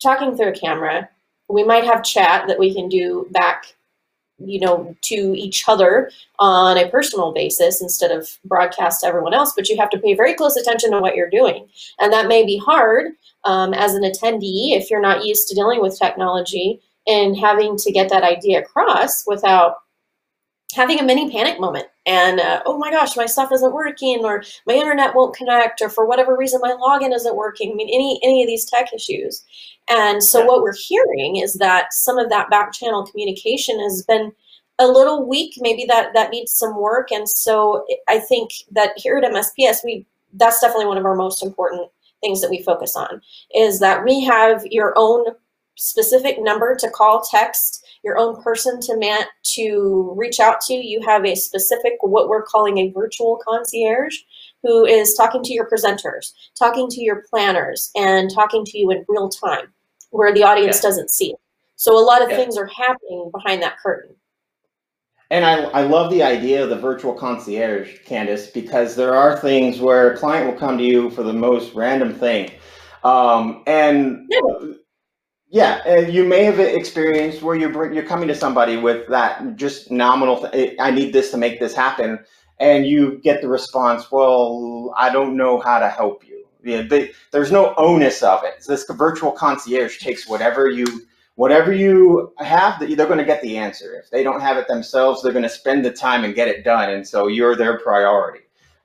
talking 0.02 0.36
through 0.36 0.48
a 0.48 0.52
camera. 0.52 1.08
We 1.48 1.64
might 1.64 1.84
have 1.84 2.02
chat 2.02 2.46
that 2.48 2.58
we 2.58 2.74
can 2.74 2.88
do 2.88 3.26
back 3.30 3.74
you 4.38 4.60
know, 4.60 4.94
to 5.02 5.14
each 5.14 5.68
other 5.68 6.10
on 6.38 6.78
a 6.78 6.88
personal 6.88 7.32
basis 7.32 7.82
instead 7.82 8.10
of 8.10 8.28
broadcast 8.44 9.00
to 9.00 9.06
everyone 9.06 9.34
else, 9.34 9.52
but 9.56 9.68
you 9.68 9.76
have 9.76 9.90
to 9.90 9.98
pay 9.98 10.14
very 10.14 10.34
close 10.34 10.56
attention 10.56 10.92
to 10.92 11.00
what 11.00 11.16
you're 11.16 11.30
doing. 11.30 11.66
And 11.98 12.12
that 12.12 12.28
may 12.28 12.44
be 12.44 12.58
hard 12.58 13.12
um, 13.44 13.74
as 13.74 13.94
an 13.94 14.02
attendee 14.02 14.76
if 14.76 14.90
you're 14.90 15.00
not 15.00 15.24
used 15.24 15.48
to 15.48 15.54
dealing 15.54 15.80
with 15.82 15.98
technology 15.98 16.80
and 17.06 17.36
having 17.36 17.76
to 17.76 17.92
get 17.92 18.08
that 18.10 18.22
idea 18.22 18.60
across 18.60 19.24
without 19.26 19.76
having 20.74 21.00
a 21.00 21.02
mini 21.02 21.30
panic 21.30 21.58
moment 21.58 21.86
and 22.04 22.40
uh, 22.40 22.62
oh 22.66 22.76
my 22.76 22.90
gosh 22.90 23.16
my 23.16 23.24
stuff 23.24 23.50
isn't 23.52 23.72
working 23.72 24.24
or 24.24 24.42
my 24.66 24.74
internet 24.74 25.14
won't 25.14 25.34
connect 25.34 25.80
or 25.80 25.88
for 25.88 26.06
whatever 26.06 26.36
reason 26.36 26.60
my 26.62 26.72
login 26.72 27.14
isn't 27.14 27.36
working 27.36 27.72
i 27.72 27.74
mean 27.74 27.88
any 27.88 28.20
any 28.22 28.42
of 28.42 28.46
these 28.46 28.64
tech 28.64 28.92
issues. 28.92 29.44
And 29.90 30.22
so 30.22 30.44
what 30.44 30.60
we're 30.60 30.74
hearing 30.74 31.36
is 31.36 31.54
that 31.54 31.94
some 31.94 32.18
of 32.18 32.28
that 32.28 32.50
back 32.50 32.72
channel 32.72 33.06
communication 33.06 33.80
has 33.80 34.04
been 34.06 34.32
a 34.78 34.86
little 34.86 35.26
weak. 35.26 35.54
Maybe 35.58 35.86
that 35.86 36.12
that 36.14 36.30
needs 36.30 36.52
some 36.52 36.78
work. 36.78 37.10
And 37.10 37.28
so 37.28 37.86
i 38.08 38.18
think 38.18 38.50
that 38.70 38.92
here 38.96 39.16
at 39.18 39.32
msps 39.32 39.84
we 39.84 40.06
that's 40.34 40.60
definitely 40.60 40.86
one 40.86 40.98
of 40.98 41.06
our 41.06 41.14
most 41.14 41.42
important 41.42 41.90
things 42.20 42.40
that 42.40 42.50
we 42.50 42.62
focus 42.62 42.96
on 42.96 43.22
is 43.54 43.80
that 43.80 44.04
we 44.04 44.22
have 44.24 44.66
your 44.66 44.92
own 44.96 45.24
specific 45.78 46.36
number 46.40 46.74
to 46.74 46.90
call 46.90 47.22
text 47.22 47.86
your 48.04 48.18
own 48.18 48.40
person 48.42 48.80
to 48.80 48.96
man 48.96 49.22
to 49.42 50.12
reach 50.16 50.40
out 50.40 50.60
to. 50.62 50.74
You 50.74 51.00
have 51.06 51.24
a 51.24 51.34
specific, 51.34 51.94
what 52.00 52.28
we're 52.28 52.42
calling 52.42 52.78
a 52.78 52.90
virtual 52.90 53.40
concierge, 53.46 54.16
who 54.62 54.84
is 54.84 55.14
talking 55.14 55.42
to 55.44 55.52
your 55.52 55.68
presenters, 55.68 56.32
talking 56.58 56.88
to 56.90 57.00
your 57.00 57.24
planners, 57.30 57.90
and 57.96 58.30
talking 58.32 58.64
to 58.64 58.78
you 58.78 58.90
in 58.90 59.04
real 59.08 59.28
time, 59.28 59.72
where 60.10 60.34
the 60.34 60.42
audience 60.42 60.78
yeah. 60.78 60.88
doesn't 60.88 61.10
see 61.10 61.30
it. 61.30 61.40
So 61.76 61.96
a 61.96 62.04
lot 62.04 62.22
of 62.22 62.30
yeah. 62.30 62.36
things 62.36 62.56
are 62.56 62.66
happening 62.66 63.30
behind 63.32 63.62
that 63.62 63.78
curtain. 63.78 64.16
And 65.30 65.44
I, 65.44 65.64
I 65.64 65.82
love 65.82 66.10
the 66.10 66.22
idea 66.22 66.62
of 66.64 66.70
the 66.70 66.76
virtual 66.76 67.12
concierge, 67.12 67.98
Candace, 68.04 68.46
because 68.48 68.96
there 68.96 69.14
are 69.14 69.38
things 69.38 69.78
where 69.78 70.12
a 70.12 70.16
client 70.16 70.50
will 70.50 70.58
come 70.58 70.78
to 70.78 70.84
you 70.84 71.10
for 71.10 71.22
the 71.22 71.32
most 71.32 71.74
random 71.74 72.14
thing. 72.14 72.50
Um, 73.04 73.62
and 73.66 74.26
yeah. 74.30 74.72
Yeah, 75.50 75.80
and 75.86 76.12
you 76.12 76.24
may 76.24 76.44
have 76.44 76.60
experienced 76.60 77.42
where 77.42 77.56
you're 77.56 77.92
you're 77.92 78.04
coming 78.04 78.28
to 78.28 78.34
somebody 78.34 78.76
with 78.76 79.08
that 79.08 79.56
just 79.56 79.90
nominal. 79.90 80.48
Th- 80.50 80.76
I 80.78 80.90
need 80.90 81.12
this 81.12 81.30
to 81.30 81.38
make 81.38 81.58
this 81.58 81.74
happen, 81.74 82.18
and 82.60 82.86
you 82.86 83.18
get 83.22 83.40
the 83.40 83.48
response, 83.48 84.12
"Well, 84.12 84.92
I 84.96 85.10
don't 85.10 85.36
know 85.36 85.58
how 85.58 85.78
to 85.78 85.88
help 85.88 86.26
you." 86.28 86.44
Yeah, 86.62 86.82
they, 86.82 87.12
there's 87.32 87.50
no 87.50 87.74
onus 87.78 88.22
of 88.22 88.44
it. 88.44 88.64
This 88.66 88.84
virtual 88.90 89.32
concierge 89.32 89.98
takes 89.98 90.28
whatever 90.28 90.68
you 90.68 90.86
whatever 91.36 91.72
you 91.72 92.34
have, 92.38 92.80
they're 92.80 93.06
going 93.06 93.18
to 93.18 93.24
get 93.24 93.40
the 93.42 93.56
answer. 93.56 93.94
If 93.94 94.10
they 94.10 94.24
don't 94.24 94.40
have 94.40 94.56
it 94.56 94.66
themselves, 94.66 95.22
they're 95.22 95.32
going 95.32 95.44
to 95.44 95.48
spend 95.48 95.84
the 95.84 95.92
time 95.92 96.24
and 96.24 96.34
get 96.34 96.48
it 96.48 96.64
done, 96.64 96.90
and 96.90 97.06
so 97.06 97.28
you're 97.28 97.56
their 97.56 97.78
priority. 97.78 98.40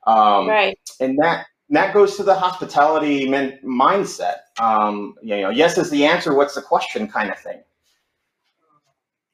Um, 0.05 0.47
right. 0.47 0.79
And 0.99 1.17
that 1.21 1.47
and 1.67 1.75
that 1.75 1.93
goes 1.93 2.15
to 2.17 2.23
the 2.23 2.35
hospitality 2.35 3.27
min- 3.27 3.59
mindset. 3.65 4.35
Um, 4.59 5.15
you 5.21 5.41
know, 5.41 5.49
yes 5.49 5.77
is 5.77 5.89
the 5.89 6.05
answer. 6.05 6.33
What's 6.33 6.55
the 6.55 6.61
question, 6.61 7.07
kind 7.07 7.31
of 7.31 7.39
thing. 7.39 7.61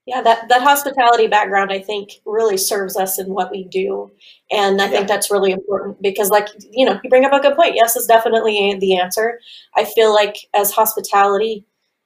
Yeah, 0.06 0.22
that 0.22 0.50
that 0.50 0.64
hospitality 0.64 1.28
background, 1.28 1.72
I 1.72 1.80
think, 1.80 2.14
really 2.26 2.58
serves 2.58 2.98
us 2.98 3.20
in 3.20 3.28
what 3.28 3.52
we 3.52 3.66
do, 3.66 4.12
and 4.50 4.82
I 4.82 4.86
yeah. 4.86 4.92
think 4.92 5.08
that's 5.08 5.30
really 5.30 5.52
important 5.52 6.02
because, 6.02 6.30
like 6.30 6.48
you 6.72 6.84
know, 6.86 7.00
you 7.04 7.10
bring 7.12 7.26
up 7.26 7.34
a 7.34 7.40
good 7.40 7.56
point. 7.56 7.76
Yes 7.76 7.96
is 7.96 8.08
definitely 8.08 8.76
the 8.80 8.98
answer. 8.98 9.40
I 9.76 9.86
feel 9.86 10.12
like 10.12 10.36
as 10.56 10.72
hospitality 10.72 11.64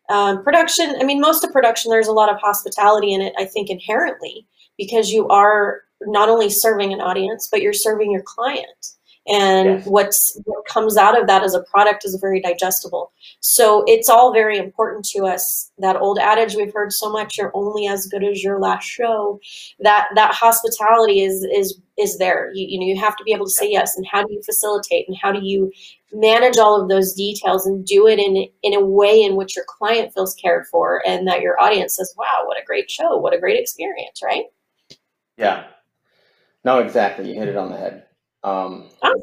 um, 0.10 0.44
production, 0.44 0.96
I 1.00 1.06
mean, 1.06 1.22
most 1.22 1.46
of 1.46 1.54
production, 1.54 1.92
there's 1.92 2.10
a 2.10 2.14
lot 2.14 2.30
of 2.30 2.42
hospitality 2.42 3.14
in 3.14 3.22
it. 3.22 3.34
I 3.38 3.46
think 3.46 3.70
inherently 3.70 4.46
because 4.78 5.12
you 5.12 5.28
are 5.30 5.84
not 6.02 6.28
only 6.28 6.50
serving 6.50 6.92
an 6.92 7.00
audience, 7.00 7.48
but 7.50 7.62
you're 7.62 7.72
serving 7.72 8.12
your 8.12 8.24
client 8.24 8.96
and 9.28 9.70
yes. 9.70 9.86
what's 9.86 10.38
what 10.44 10.66
comes 10.66 10.98
out 10.98 11.20
of 11.20 11.28
that 11.28 11.44
as 11.44 11.54
a 11.54 11.64
product 11.64 12.04
is 12.04 12.16
very 12.16 12.42
digestible. 12.42 13.12
So 13.40 13.84
it's 13.88 14.10
all 14.10 14.34
very 14.34 14.58
important 14.58 15.06
to 15.10 15.26
us. 15.26 15.72
That 15.78 15.96
old 15.96 16.20
adage 16.20 16.56
we've 16.56 16.74
heard 16.74 16.92
so 16.92 17.10
much 17.10 17.38
you're 17.38 17.52
only 17.54 17.88
as 17.88 18.08
good 18.08 18.24
as 18.24 18.44
your 18.44 18.60
last 18.60 18.84
show. 18.84 19.40
That 19.80 20.08
that 20.16 20.34
hospitality 20.34 21.22
is 21.22 21.44
is 21.44 21.80
is 21.98 22.18
there. 22.18 22.52
You, 22.54 22.68
you 22.68 22.80
know 22.80 22.86
you 22.86 23.00
have 23.00 23.16
to 23.16 23.24
be 23.24 23.32
able 23.32 23.46
to 23.46 23.52
say 23.52 23.72
yes. 23.72 23.96
And 23.96 24.06
how 24.06 24.26
do 24.26 24.34
you 24.34 24.42
facilitate? 24.44 25.08
And 25.08 25.18
how 25.18 25.32
do 25.32 25.40
you 25.42 25.72
manage 26.12 26.58
all 26.58 26.82
of 26.82 26.90
those 26.90 27.14
details 27.14 27.66
and 27.66 27.86
do 27.86 28.08
it 28.08 28.20
in 28.20 28.46
in 28.62 28.74
a 28.74 28.86
way 28.86 29.22
in 29.22 29.38
which 29.38 29.56
your 29.56 29.66
client 29.68 30.14
feels 30.14 30.36
cared 30.36 30.68
for 30.68 31.02
and 31.08 31.28
that 31.28 31.42
your 31.42 31.60
audience 31.62 31.96
says 31.96 32.14
wow 32.18 32.44
what 32.46 32.62
a 32.62 32.66
great 32.66 32.92
show. 32.92 33.18
What 33.18 33.34
a 33.34 33.40
great 33.40 33.60
experience. 33.60 34.22
Right? 34.22 34.46
Yeah. 35.38 35.68
No 36.66 36.80
exactly. 36.80 37.30
You 37.30 37.40
hit 37.40 37.48
it 37.48 37.56
on 37.56 37.72
the 37.72 37.78
head 37.78 38.04
um, 38.44 38.90
awesome. 39.02 39.22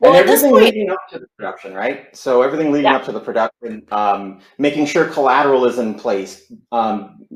Well, 0.00 0.14
and 0.14 0.28
everything 0.28 0.50
point, 0.50 0.64
leading 0.64 0.90
up 0.90 1.08
to 1.10 1.18
the 1.18 1.26
production, 1.36 1.74
right? 1.74 2.14
So 2.16 2.42
everything 2.42 2.72
leading 2.72 2.90
yeah. 2.90 2.96
up 2.96 3.04
to 3.04 3.12
the 3.12 3.20
production, 3.20 3.86
um, 3.90 4.40
making 4.58 4.86
sure 4.86 5.06
collateral 5.06 5.64
is 5.66 5.78
in 5.78 5.94
place, 5.94 6.52
um, 6.72 7.26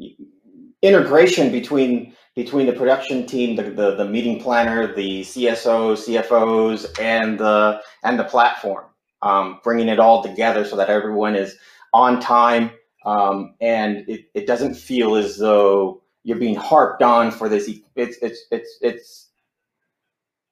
integration 0.83 1.51
between 1.53 2.15
between 2.35 2.67
the 2.67 2.73
production 2.73 3.27
team, 3.27 3.57
the, 3.57 3.65
the, 3.65 3.97
the 3.97 4.05
meeting 4.05 4.41
planner, 4.41 4.95
the 4.95 5.23
CSOs, 5.23 6.07
CFOs, 6.07 7.01
and 7.01 7.39
the 7.39 7.81
and 8.05 8.19
the 8.19 8.25
platform, 8.25 8.87
um, 9.23 9.61
bringing 9.65 9.89
it 9.89 9.99
all 9.99 10.23
together 10.23 10.65
so 10.65 10.77
that 10.77 10.89
everyone 10.89 11.35
is 11.35 11.57
on 11.93 12.21
time 12.21 12.71
um, 13.05 13.55
and 13.61 14.09
it, 14.09 14.27
it 14.35 14.47
doesn't 14.47 14.75
feel 14.75 15.15
as 15.15 15.39
though 15.39 16.03
you're 16.25 16.39
being 16.39 16.57
harped 16.57 17.03
on 17.03 17.31
for 17.31 17.49
this. 17.49 17.71
It's 17.97 18.19
it's 18.21 18.41
it's 18.51 18.79
it's 18.83 19.28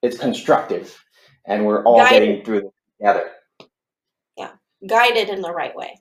it's 0.07 0.19
constructive 0.19 0.99
and 1.47 1.65
we're 1.65 1.83
all 1.85 1.99
guided. 1.99 2.29
getting 2.29 2.45
through 2.45 2.61
this 2.63 2.73
together. 2.99 3.31
Yeah, 4.37 4.53
guided 4.89 5.29
in 5.29 5.41
the 5.41 5.53
right 5.53 5.75
way. 5.77 5.99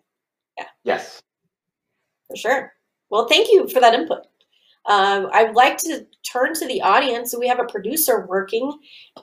Yeah. 0.58 0.68
Yes. 0.84 1.22
For 2.28 2.36
sure. 2.36 2.74
Well, 3.10 3.28
thank 3.28 3.52
you 3.52 3.68
for 3.68 3.80
that 3.80 3.94
input. 3.94 4.26
Um, 4.88 5.30
I'd 5.34 5.56
like 5.56 5.78
to 5.80 6.06
turn 6.32 6.54
to 6.56 6.68
the 6.68 6.82
audience. 6.82 7.36
We 7.38 7.48
have 7.48 7.60
a 7.60 7.66
producer 7.66 8.26
working 8.28 8.72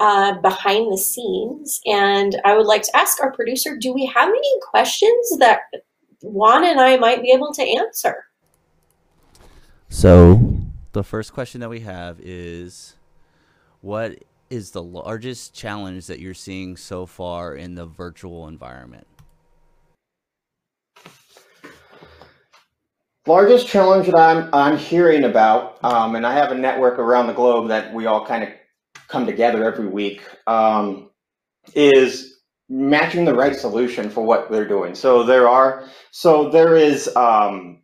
uh, 0.00 0.40
behind 0.40 0.92
the 0.92 0.98
scenes, 0.98 1.80
and 1.86 2.40
I 2.44 2.56
would 2.56 2.66
like 2.66 2.82
to 2.82 2.96
ask 2.96 3.22
our 3.22 3.32
producer, 3.32 3.76
do 3.76 3.92
we 3.92 4.04
have 4.06 4.28
any 4.28 4.60
questions 4.70 5.38
that 5.38 5.60
Juan 6.20 6.64
and 6.64 6.80
I 6.80 6.96
might 6.96 7.22
be 7.22 7.30
able 7.30 7.52
to 7.54 7.62
answer? 7.62 8.24
So 9.88 10.56
the 10.92 11.04
first 11.04 11.32
question 11.32 11.60
that 11.60 11.70
we 11.70 11.80
have 11.80 12.18
is, 12.20 12.96
what 13.82 14.18
is 14.52 14.72
the 14.72 14.82
largest 14.82 15.54
challenge 15.54 16.06
that 16.06 16.20
you're 16.20 16.34
seeing 16.34 16.76
so 16.76 17.06
far 17.06 17.54
in 17.54 17.74
the 17.74 17.86
virtual 17.86 18.48
environment? 18.48 19.06
Largest 23.26 23.66
challenge 23.66 24.06
that 24.06 24.18
I'm 24.18 24.50
I'm 24.52 24.76
hearing 24.76 25.24
about, 25.24 25.82
um, 25.82 26.16
and 26.16 26.26
I 26.26 26.34
have 26.34 26.52
a 26.52 26.54
network 26.54 26.98
around 26.98 27.28
the 27.28 27.32
globe 27.32 27.68
that 27.68 27.94
we 27.94 28.04
all 28.04 28.26
kind 28.26 28.42
of 28.42 28.50
come 29.08 29.24
together 29.24 29.64
every 29.64 29.86
week, 29.86 30.22
um, 30.46 31.08
is 31.74 32.40
matching 32.68 33.24
the 33.24 33.34
right 33.34 33.54
solution 33.56 34.10
for 34.10 34.22
what 34.22 34.50
they're 34.50 34.68
doing. 34.68 34.94
So 34.94 35.22
there 35.22 35.48
are 35.48 35.88
so 36.10 36.50
there 36.50 36.76
is 36.76 37.08
um, 37.16 37.81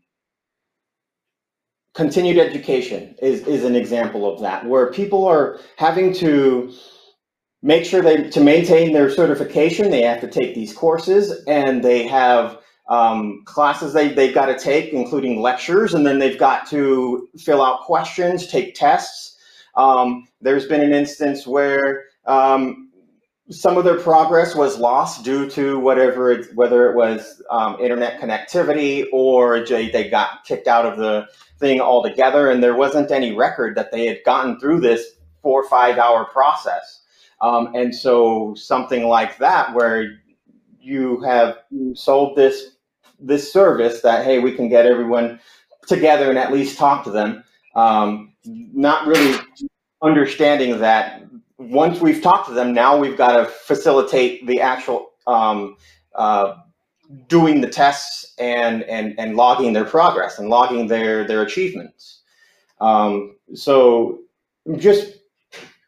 continued 1.98 2.38
education 2.38 3.12
is, 3.20 3.44
is 3.48 3.64
an 3.64 3.74
example 3.74 4.32
of 4.32 4.40
that, 4.40 4.64
where 4.64 4.92
people 4.92 5.26
are 5.26 5.58
having 5.74 6.14
to 6.14 6.72
make 7.60 7.84
sure 7.84 8.00
they, 8.00 8.30
to 8.30 8.40
maintain 8.40 8.92
their 8.92 9.10
certification, 9.10 9.90
they 9.90 10.02
have 10.02 10.20
to 10.20 10.28
take 10.28 10.54
these 10.54 10.72
courses 10.72 11.42
and 11.48 11.82
they 11.82 12.06
have 12.06 12.58
um, 12.88 13.42
classes 13.46 13.92
they, 13.92 14.10
they've 14.10 14.32
got 14.32 14.46
to 14.46 14.56
take, 14.56 14.92
including 14.92 15.40
lectures, 15.40 15.92
and 15.92 16.06
then 16.06 16.20
they've 16.20 16.38
got 16.38 16.68
to 16.68 17.28
fill 17.36 17.60
out 17.60 17.80
questions, 17.80 18.46
take 18.46 18.76
tests. 18.76 19.36
Um, 19.74 20.28
there's 20.40 20.66
been 20.66 20.80
an 20.80 20.94
instance 20.94 21.48
where 21.48 22.04
um, 22.26 22.87
some 23.50 23.78
of 23.78 23.84
their 23.84 23.98
progress 23.98 24.54
was 24.54 24.78
lost 24.78 25.24
due 25.24 25.48
to 25.50 25.78
whatever, 25.78 26.30
it, 26.30 26.54
whether 26.54 26.90
it 26.90 26.96
was 26.96 27.42
um, 27.50 27.78
internet 27.80 28.20
connectivity 28.20 29.06
or 29.12 29.64
they, 29.64 30.08
got 30.10 30.44
kicked 30.44 30.68
out 30.68 30.84
of 30.84 30.98
the 30.98 31.26
thing 31.58 31.80
altogether, 31.80 32.50
and 32.50 32.62
there 32.62 32.76
wasn't 32.76 33.10
any 33.10 33.34
record 33.34 33.76
that 33.76 33.90
they 33.90 34.06
had 34.06 34.18
gotten 34.24 34.58
through 34.60 34.80
this 34.80 35.04
four 35.42 35.62
or 35.62 35.68
five 35.68 35.98
hour 35.98 36.26
process. 36.26 37.02
Um, 37.40 37.74
and 37.74 37.94
so 37.94 38.54
something 38.54 39.06
like 39.06 39.38
that, 39.38 39.74
where 39.74 40.18
you 40.80 41.20
have 41.22 41.58
sold 41.94 42.36
this 42.36 42.76
this 43.20 43.52
service 43.52 44.02
that 44.02 44.24
hey, 44.24 44.38
we 44.38 44.52
can 44.52 44.68
get 44.68 44.86
everyone 44.86 45.40
together 45.86 46.28
and 46.28 46.38
at 46.38 46.52
least 46.52 46.78
talk 46.78 47.04
to 47.04 47.10
them, 47.10 47.42
um, 47.74 48.32
not 48.44 49.06
really 49.06 49.38
understanding 50.02 50.78
that 50.78 51.22
once 51.58 52.00
we've 52.00 52.22
talked 52.22 52.48
to 52.48 52.54
them, 52.54 52.72
now 52.72 52.96
we've 52.96 53.16
got 53.16 53.36
to 53.36 53.46
facilitate 53.46 54.46
the 54.46 54.60
actual 54.60 55.10
um, 55.26 55.76
uh, 56.14 56.54
doing 57.26 57.60
the 57.60 57.68
tests 57.68 58.34
and, 58.38 58.82
and, 58.84 59.18
and 59.18 59.36
logging 59.36 59.72
their 59.72 59.84
progress 59.84 60.38
and 60.38 60.48
logging 60.48 60.86
their, 60.86 61.26
their 61.26 61.42
achievements. 61.42 62.22
Um, 62.80 63.36
so 63.54 64.20
just 64.76 65.18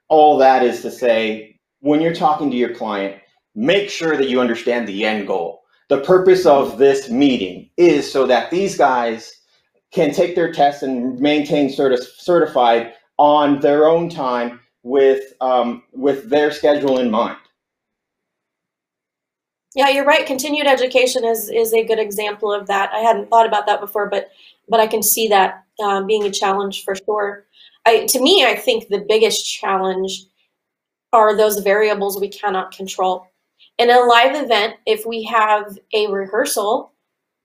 all 0.09 0.39
that 0.39 0.63
is 0.63 0.83
to 0.83 0.91
say, 0.91 1.59
when 1.81 2.01
you're 2.01 2.15
talking 2.15 2.51
to 2.51 2.57
your 2.57 2.75
client, 2.75 3.21
make 3.55 3.91
sure 3.91 4.17
that 4.17 4.29
you 4.29 4.41
understand 4.41 4.89
the 4.89 5.05
end 5.05 5.27
goal. 5.27 5.63
The 5.89 6.01
purpose 6.01 6.47
of 6.47 6.79
this 6.79 7.11
meeting 7.11 7.71
is 7.77 8.11
so 8.11 8.27
that 8.27 8.51
these 8.51 8.77
guys 8.77 9.33
can 9.93 10.13
take 10.13 10.35
their 10.35 10.53
tests 10.53 10.83
and 10.83 11.19
maintain 11.19 11.69
certi- 11.69 12.05
certified 12.17 12.93
on 13.19 13.61
their 13.61 13.89
own 13.89 14.09
time 14.09 14.60
with 14.83 15.35
um, 15.41 15.83
with 15.93 16.29
their 16.31 16.51
schedule 16.51 16.99
in 16.99 17.11
mind. 17.11 17.39
Yeah, 19.75 19.89
you're 19.89 20.05
right. 20.05 20.27
Continued 20.27 20.67
education 20.67 21.25
is 21.25 21.49
is 21.49 21.73
a 21.73 21.85
good 21.85 21.99
example 21.99 22.53
of 22.53 22.67
that. 22.67 22.93
I 22.93 22.99
hadn't 22.99 23.31
thought 23.31 23.47
about 23.47 23.67
that 23.67 23.81
before, 23.81 24.09
but 24.09 24.31
but 24.69 24.81
I 24.81 24.87
can 24.87 25.03
see 25.03 25.29
that 25.29 25.65
uh, 25.83 26.03
being 26.03 26.25
a 26.25 26.31
challenge 26.31 26.85
for 26.85 26.95
sure. 26.95 27.47
I, 27.87 28.07
to 28.07 28.21
me, 28.21 28.45
I 28.45 28.57
think 28.57 28.89
the 28.89 29.05
biggest 29.09 29.51
challenge 29.51 30.27
are 31.13 31.37
those 31.37 31.61
variables 31.61 32.21
we 32.21 32.29
cannot 32.29 32.73
control. 32.73 33.27
In 33.79 33.91
a 33.91 34.01
live 34.01 34.43
event, 34.45 34.75
if 34.87 35.07
we 35.07 35.23
have 35.25 35.79
a 35.95 36.07
rehearsal, 36.09 36.93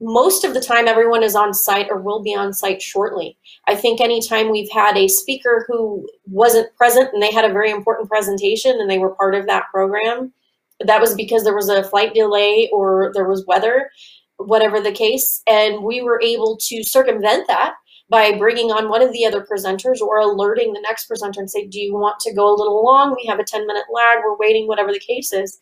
most 0.02 0.44
of 0.44 0.54
the 0.54 0.62
time 0.62 0.88
everyone 0.88 1.24
is 1.24 1.36
on 1.36 1.54
site 1.54 1.88
or 1.90 2.00
will 2.00 2.22
be 2.22 2.36
on 2.36 2.54
site 2.54 2.82
shortly. 2.82 3.38
I 3.68 3.76
think 3.76 4.02
anytime 4.02 4.52
we've 4.52 4.72
had 4.72 4.98
a 4.98 5.08
speaker 5.08 5.66
who 5.68 6.08
wasn't 6.26 6.76
present 6.76 7.14
and 7.14 7.24
they 7.24 7.32
had 7.32 7.50
a 7.50 7.54
very 7.54 7.72
important 7.72 8.10
presentation 8.10 8.80
and 8.80 8.90
they 8.90 8.98
were 8.98 9.16
part 9.16 9.36
of 9.36 9.46
that 9.48 9.66
program, 9.72 10.34
that 10.82 11.00
was 11.00 11.16
because 11.16 11.44
there 11.44 11.56
was 11.56 11.70
a 11.70 11.84
flight 11.84 12.14
delay 12.14 12.70
or 12.74 13.12
there 13.14 13.28
was 13.28 13.46
weather, 13.48 13.90
whatever 14.38 14.82
the 14.82 14.92
case. 14.92 15.42
And 15.48 15.84
we 15.84 16.02
were 16.02 16.22
able 16.22 16.58
to 16.64 16.84
circumvent 16.84 17.48
that 17.48 17.76
by 18.10 18.38
bringing 18.38 18.72
on 18.72 18.90
one 18.90 19.02
of 19.02 19.14
the 19.14 19.26
other 19.26 19.42
presenters 19.42 20.02
or 20.02 20.20
alerting 20.20 20.74
the 20.74 20.82
next 20.82 21.06
presenter 21.06 21.40
and 21.40 21.50
say, 21.50 21.66
do 21.66 21.80
you 21.80 21.94
want 21.94 22.20
to 22.20 22.34
go 22.34 22.54
a 22.54 22.58
little 22.58 22.84
long? 22.84 23.16
We 23.16 23.28
have 23.28 23.40
a 23.40 23.46
10 23.46 23.66
minute 23.66 23.86
lag, 23.92 24.20
we're 24.24 24.38
waiting, 24.38 24.68
whatever 24.68 24.92
the 24.92 25.00
case 25.00 25.32
is. 25.32 25.60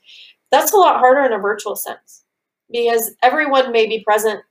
That's 0.49 0.73
a 0.73 0.77
lot 0.77 0.99
harder 0.99 1.21
in 1.21 1.33
a 1.33 1.37
virtual 1.37 1.75
sense 1.75 2.22
because 2.73 3.15
everyone 3.21 3.71
may 3.71 3.87
be 3.87 4.03
present 4.03 4.41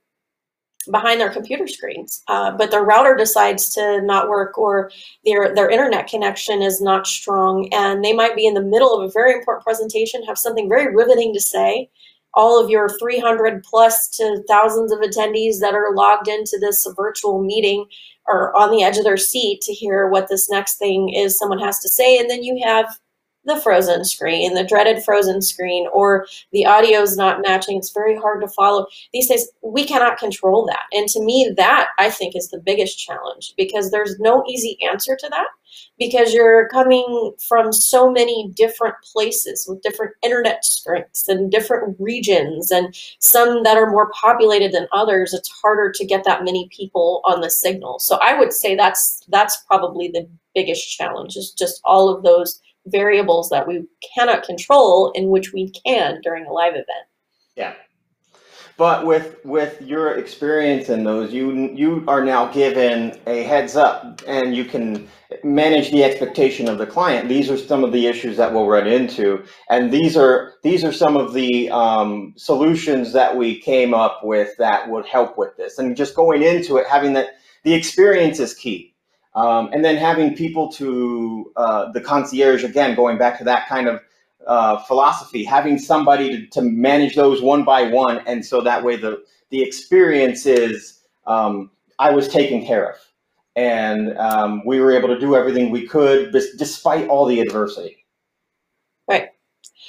behind 0.90 1.20
their 1.20 1.30
computer 1.30 1.66
screens, 1.66 2.22
uh, 2.28 2.50
but 2.52 2.70
their 2.70 2.82
router 2.82 3.14
decides 3.14 3.68
to 3.74 4.00
not 4.02 4.28
work 4.28 4.56
or 4.58 4.90
their, 5.24 5.54
their 5.54 5.70
internet 5.70 6.08
connection 6.08 6.62
is 6.62 6.80
not 6.80 7.06
strong 7.06 7.68
and 7.72 8.04
they 8.04 8.12
might 8.12 8.34
be 8.34 8.46
in 8.46 8.54
the 8.54 8.62
middle 8.62 8.98
of 8.98 9.08
a 9.08 9.12
very 9.12 9.32
important 9.32 9.64
presentation, 9.64 10.24
have 10.24 10.38
something 10.38 10.68
very 10.68 10.94
riveting 10.94 11.34
to 11.34 11.40
say. 11.40 11.90
All 12.34 12.62
of 12.62 12.70
your 12.70 12.88
300 12.98 13.62
plus 13.62 14.08
to 14.16 14.42
thousands 14.48 14.90
of 14.90 15.00
attendees 15.00 15.60
that 15.60 15.74
are 15.74 15.94
logged 15.94 16.28
into 16.28 16.58
this 16.58 16.86
virtual 16.96 17.42
meeting 17.42 17.84
are 18.26 18.56
on 18.56 18.70
the 18.70 18.82
edge 18.82 18.96
of 18.96 19.04
their 19.04 19.18
seat 19.18 19.60
to 19.62 19.72
hear 19.72 20.08
what 20.08 20.28
this 20.28 20.48
next 20.48 20.76
thing 20.76 21.10
is 21.10 21.38
someone 21.38 21.58
has 21.58 21.78
to 21.80 21.88
say. 21.88 22.18
And 22.18 22.30
then 22.30 22.42
you 22.42 22.60
have 22.64 22.98
the 23.44 23.60
frozen 23.60 24.04
screen, 24.04 24.54
the 24.54 24.64
dreaded 24.64 25.02
frozen 25.02 25.42
screen, 25.42 25.88
or 25.92 26.26
the 26.52 26.66
audio 26.66 27.00
is 27.00 27.16
not 27.16 27.42
matching. 27.42 27.76
It's 27.76 27.92
very 27.92 28.16
hard 28.16 28.40
to 28.42 28.48
follow. 28.48 28.86
These 29.12 29.28
days, 29.28 29.50
we 29.62 29.84
cannot 29.84 30.18
control 30.18 30.66
that. 30.66 30.84
And 30.92 31.08
to 31.08 31.22
me, 31.22 31.52
that 31.56 31.88
I 31.98 32.10
think 32.10 32.36
is 32.36 32.50
the 32.50 32.60
biggest 32.60 32.98
challenge 32.98 33.54
because 33.56 33.90
there's 33.90 34.18
no 34.18 34.44
easy 34.48 34.78
answer 34.90 35.16
to 35.16 35.28
that 35.30 35.46
because 35.98 36.32
you're 36.32 36.68
coming 36.68 37.32
from 37.48 37.72
so 37.72 38.10
many 38.10 38.50
different 38.54 38.94
places 39.12 39.66
with 39.68 39.82
different 39.82 40.12
internet 40.22 40.64
strengths 40.64 41.28
and 41.28 41.50
different 41.50 41.96
regions 41.98 42.70
and 42.70 42.94
some 43.18 43.62
that 43.62 43.76
are 43.76 43.90
more 43.90 44.10
populated 44.10 44.72
than 44.72 44.86
others 44.92 45.32
it's 45.32 45.48
harder 45.62 45.90
to 45.90 46.04
get 46.04 46.24
that 46.24 46.44
many 46.44 46.68
people 46.76 47.22
on 47.24 47.40
the 47.40 47.50
signal 47.50 47.98
so 47.98 48.18
i 48.22 48.38
would 48.38 48.52
say 48.52 48.74
that's 48.74 49.22
that's 49.28 49.62
probably 49.66 50.08
the 50.08 50.28
biggest 50.54 50.90
challenge 50.90 51.36
is 51.36 51.52
just 51.52 51.80
all 51.84 52.14
of 52.14 52.22
those 52.22 52.60
variables 52.86 53.48
that 53.50 53.66
we 53.66 53.84
cannot 54.14 54.42
control 54.42 55.12
in 55.12 55.28
which 55.28 55.52
we 55.52 55.70
can 55.70 56.20
during 56.22 56.46
a 56.46 56.52
live 56.52 56.72
event 56.72 57.06
yeah 57.56 57.74
but 58.76 59.06
with 59.06 59.36
with 59.44 59.80
your 59.82 60.14
experience 60.14 60.88
in 60.88 61.04
those, 61.04 61.32
you 61.32 61.70
you 61.74 62.04
are 62.08 62.24
now 62.24 62.50
given 62.50 63.18
a 63.26 63.42
heads 63.42 63.76
up, 63.76 64.22
and 64.26 64.56
you 64.56 64.64
can 64.64 65.08
manage 65.44 65.90
the 65.90 66.02
expectation 66.02 66.68
of 66.68 66.78
the 66.78 66.86
client. 66.86 67.28
These 67.28 67.50
are 67.50 67.58
some 67.58 67.84
of 67.84 67.92
the 67.92 68.06
issues 68.06 68.36
that 68.38 68.52
we'll 68.52 68.66
run 68.66 68.86
into, 68.86 69.44
and 69.68 69.92
these 69.92 70.16
are 70.16 70.54
these 70.62 70.84
are 70.84 70.92
some 70.92 71.16
of 71.16 71.34
the 71.34 71.70
um, 71.70 72.32
solutions 72.36 73.12
that 73.12 73.36
we 73.36 73.60
came 73.60 73.92
up 73.92 74.20
with 74.24 74.56
that 74.56 74.88
would 74.88 75.06
help 75.06 75.36
with 75.36 75.56
this. 75.56 75.78
And 75.78 75.96
just 75.96 76.16
going 76.16 76.42
into 76.42 76.78
it, 76.78 76.86
having 76.88 77.12
that 77.12 77.36
the 77.64 77.74
experience 77.74 78.40
is 78.40 78.54
key, 78.54 78.91
um, 79.34 79.70
and 79.72 79.84
then 79.84 79.96
having 79.96 80.34
people 80.34 80.70
to 80.72 81.52
uh, 81.56 81.90
the 81.92 82.00
concierge 82.00 82.64
again, 82.64 82.94
going 82.94 83.18
back 83.18 83.38
to 83.38 83.44
that 83.44 83.66
kind 83.68 83.88
of 83.88 84.00
uh, 84.46 84.78
philosophy, 84.84 85.44
having 85.44 85.78
somebody 85.78 86.30
to, 86.30 86.46
to, 86.48 86.62
manage 86.62 87.14
those 87.14 87.40
one 87.40 87.64
by 87.64 87.84
one, 87.84 88.18
and 88.26 88.44
so 88.44 88.60
that 88.60 88.82
way 88.82 88.96
the 88.96 89.22
the 89.50 89.62
experience 89.62 90.46
is 90.46 91.00
um, 91.26 91.70
I 91.98 92.10
was 92.10 92.28
taken 92.28 92.66
care 92.66 92.90
of, 92.90 92.96
and 93.56 94.16
um, 94.18 94.62
we 94.66 94.80
were 94.80 94.92
able 94.92 95.08
to 95.08 95.18
do 95.18 95.36
everything 95.36 95.70
we 95.70 95.86
could 95.86 96.32
despite 96.32 97.08
all 97.08 97.24
the 97.24 97.40
adversity. 97.40 98.01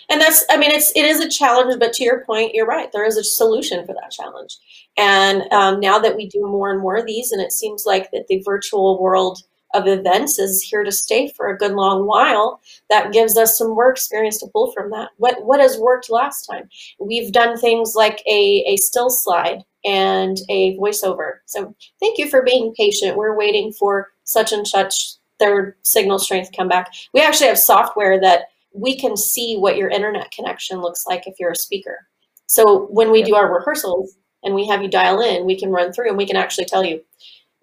And 0.10 0.22
that's 0.22 0.46
I 0.50 0.58
mean 0.58 0.72
it's 0.72 0.92
it 0.96 1.06
is 1.06 1.20
a 1.20 1.30
challenge, 1.30 1.80
but 1.80 1.94
to 1.94 2.04
your 2.04 2.24
point, 2.26 2.54
you're 2.54 2.66
right. 2.66 2.92
There 2.92 3.06
is 3.06 3.18
a 3.18 3.24
solution 3.24 3.86
for 3.86 3.94
that 3.94 4.12
challenge, 4.12 4.58
and 4.98 5.52
um, 5.52 5.80
now 5.80 6.00
that 6.00 6.16
we 6.16 6.28
do 6.28 6.42
more 6.42 6.72
and 6.72 6.82
more 6.82 6.98
of 6.98 7.06
these, 7.06 7.32
and 7.32 7.42
it 7.42 7.52
seems 7.52 7.86
like 7.86 8.12
that 8.12 8.28
the 8.28 8.42
virtual 8.46 9.02
world 9.02 9.44
of 9.74 9.88
events 9.88 10.38
is 10.38 10.62
here 10.62 10.84
to 10.84 10.92
stay 10.92 11.28
for 11.36 11.48
a 11.48 11.58
good 11.58 11.72
long 11.72 12.06
while. 12.06 12.62
That 12.90 13.12
gives 13.12 13.38
us 13.38 13.58
some 13.58 13.70
more 13.70 13.90
experience 13.90 14.38
to 14.40 14.48
pull 14.48 14.72
from 14.72 14.92
that. 14.92 15.10
What 15.18 15.44
what 15.46 15.60
has 15.60 15.78
worked 15.78 16.10
last 16.10 16.46
time? 16.46 16.70
We've 17.00 17.32
done 17.32 17.58
things 17.58 17.96
like 17.96 18.22
a, 18.28 18.64
a 18.68 18.78
still 18.78 19.10
slide 19.10 19.64
and 19.86 20.38
a 20.50 20.78
voiceover. 20.78 21.40
So 21.46 21.76
thank 22.00 22.18
you 22.18 22.30
for 22.30 22.44
being 22.44 22.74
patient. 22.76 23.18
We're 23.18 23.38
waiting 23.38 23.74
for 23.74 24.10
such 24.24 24.52
and 24.52 24.68
such 24.68 25.16
their 25.40 25.76
signal 25.82 26.20
strength 26.20 26.52
come 26.56 26.68
back. 26.68 26.94
We 27.14 27.22
actually 27.22 27.48
have 27.48 27.60
software 27.60 28.20
that 28.22 28.46
we 28.74 28.98
can 28.98 29.16
see 29.16 29.58
what 29.58 29.78
your 29.78 29.90
internet 29.90 30.32
connection 30.32 30.82
looks 30.82 31.06
like 31.06 31.28
if 31.28 31.36
you're 31.40 31.52
a 31.52 31.56
speaker. 31.56 32.08
So 32.48 32.88
when 32.88 33.12
we 33.12 33.24
do 33.24 33.36
our 33.36 33.54
rehearsals 33.54 34.18
and 34.44 34.54
we 34.54 34.68
have 34.68 34.82
you 34.82 34.90
dial 34.90 35.22
in, 35.22 35.46
we 35.46 35.58
can 35.58 35.70
run 35.70 35.94
through 35.94 36.10
and 36.10 36.18
we 36.18 36.28
can 36.28 36.36
actually 36.36 36.66
tell 36.66 36.84
you, 36.84 37.02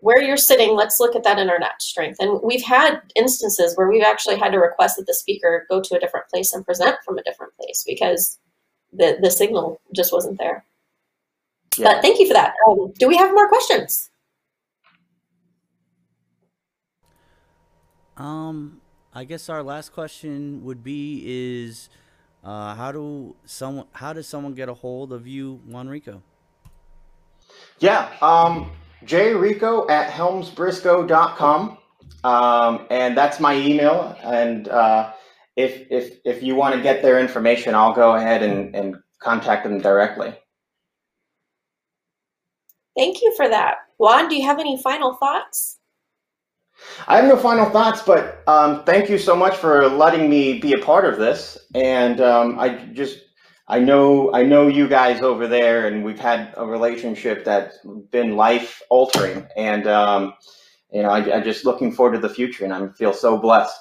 where 0.01 0.23
you're 0.23 0.37
sitting, 0.37 0.75
let's 0.75 0.99
look 0.99 1.15
at 1.15 1.23
that 1.25 1.39
internet 1.39 1.81
strength. 1.81 2.19
And 2.21 2.41
we've 2.43 2.65
had 2.65 3.01
instances 3.15 3.77
where 3.77 3.89
we've 3.89 4.03
actually 4.03 4.39
had 4.39 4.53
to 4.53 4.59
request 4.59 4.97
that 4.97 5.07
the 5.07 5.15
speaker 5.15 5.67
go 5.69 5.81
to 5.81 5.95
a 5.95 6.01
different 6.01 6.29
place 6.29 6.53
and 6.53 6.65
present 6.65 6.97
from 7.05 7.19
a 7.19 7.23
different 7.23 7.55
place 7.57 7.85
because 7.87 8.39
the, 8.93 9.19
the 9.21 9.31
signal 9.31 9.81
just 9.95 10.13
wasn't 10.13 10.39
there. 10.39 10.65
Yeah. 11.77 11.93
But 11.93 12.03
thank 12.03 12.19
you 12.19 12.27
for 12.27 12.35
that. 12.35 12.55
Um, 12.67 12.93
do 12.99 13.09
we 13.09 13.17
have 13.17 13.31
more 13.33 13.49
questions? 13.49 14.11
Um, 18.17 18.80
I 19.15 19.25
guess 19.25 19.49
our 19.49 19.63
last 19.63 19.93
question 19.93 20.65
would 20.65 20.85
be 20.85 21.23
is 21.27 21.89
uh, 22.45 22.75
how 22.75 22.93
do 22.93 23.35
someone 23.45 23.87
how 23.93 24.13
does 24.13 24.27
someone 24.27 24.55
get 24.55 24.69
a 24.69 24.75
hold 24.75 25.13
of 25.13 25.27
you, 25.27 25.61
Juan 25.67 25.89
Rico? 25.89 26.23
Yeah, 27.81 28.13
um, 28.23 28.71
jrico 29.05 29.91
at 29.91 30.11
helmsbriscoe.com. 30.11 31.79
Um, 32.25 32.87
and 32.91 33.17
that's 33.17 33.41
my 33.41 33.57
email. 33.57 34.17
And 34.23 34.69
uh, 34.69 35.13
if, 35.57 35.87
if, 35.91 36.19
if 36.25 36.43
you 36.43 36.55
want 36.55 36.75
to 36.75 36.83
get 36.83 37.03
their 37.03 37.19
information, 37.19 37.75
I'll 37.75 37.95
go 37.95 38.15
ahead 38.15 38.43
and, 38.43 38.75
and 38.75 38.97
contact 39.21 39.65
them 39.65 39.81
directly. 39.81 40.35
Thank 42.97 43.23
you 43.23 43.35
for 43.37 43.49
that. 43.49 43.77
Juan, 43.99 44.29
do 44.29 44.37
you 44.37 44.43
have 44.45 44.59
any 44.59 44.81
final 44.83 45.15
thoughts? 45.15 45.79
I 47.09 47.17
have 47.17 47.27
no 47.27 47.37
final 47.37 47.67
thoughts, 47.71 48.03
but 48.03 48.43
um, 48.47 48.85
thank 48.85 49.09
you 49.09 49.19
so 49.19 49.35
much 49.35 49.57
for 49.57 49.89
letting 49.89 50.29
me 50.29 50.59
be 50.59 50.73
a 50.73 50.79
part 50.79 51.05
of 51.05 51.19
this. 51.19 51.59
And 51.75 52.21
um, 52.21 52.59
I 52.59 52.71
just 52.93 53.19
I 53.69 53.79
know 53.79 54.33
I 54.35 54.43
know 54.43 54.67
you 54.67 54.89
guys 54.89 55.23
over 55.23 55.47
there, 55.47 55.87
and 55.87 56.05
we've 56.05 56.19
had 56.19 56.53
a 56.57 56.67
relationship 56.67 57.45
that's 57.45 57.79
been 58.11 58.37
life 58.37 58.83
altering, 58.91 59.47
and 59.57 59.87
um, 59.87 60.35
you 60.93 61.03
know 61.03 61.09
I, 61.09 61.37
I'm 61.37 61.45
just 61.45 61.65
looking 61.65 61.93
forward 61.93 62.21
to 62.21 62.27
the 62.27 62.35
future, 62.35 62.65
and 62.65 62.73
I 62.73 62.89
feel 62.89 63.13
so 63.13 63.39
blessed. 63.39 63.77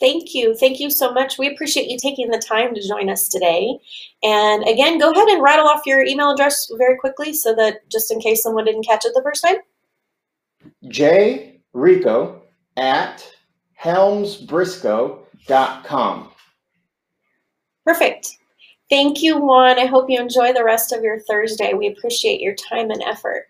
Thank 0.00 0.34
you. 0.34 0.56
Thank 0.56 0.80
you 0.80 0.90
so 0.90 1.12
much. 1.12 1.38
We 1.38 1.52
appreciate 1.52 1.88
you 1.88 1.98
taking 1.98 2.30
the 2.30 2.38
time 2.38 2.74
to 2.74 2.88
join 2.88 3.08
us 3.08 3.28
today. 3.28 3.78
And 4.22 4.62
again, 4.68 4.98
go 4.98 5.10
ahead 5.12 5.28
and 5.28 5.42
rattle 5.42 5.66
off 5.66 5.86
your 5.86 6.04
email 6.04 6.30
address 6.30 6.68
very 6.76 6.96
quickly 6.98 7.32
so 7.32 7.54
that 7.54 7.88
just 7.90 8.10
in 8.10 8.20
case 8.20 8.42
someone 8.42 8.64
didn't 8.64 8.86
catch 8.86 9.04
it 9.04 9.12
the 9.14 9.22
first 9.22 9.44
time. 9.44 9.56
J 10.88 11.60
Rico 11.72 12.42
at 12.76 13.26
helmsbriscoe.com. 13.74 16.30
Perfect. 17.84 18.38
Thank 18.90 19.22
you, 19.22 19.38
Juan. 19.38 19.78
I 19.78 19.86
hope 19.86 20.06
you 20.08 20.20
enjoy 20.20 20.52
the 20.52 20.64
rest 20.64 20.92
of 20.92 21.02
your 21.02 21.20
Thursday. 21.20 21.74
We 21.74 21.88
appreciate 21.88 22.40
your 22.40 22.54
time 22.54 22.90
and 22.90 23.02
effort. 23.02 23.46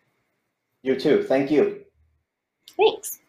You 0.83 0.99
too. 0.99 1.25
Thank 1.25 1.51
you. 1.51 1.85
Thanks. 2.77 3.21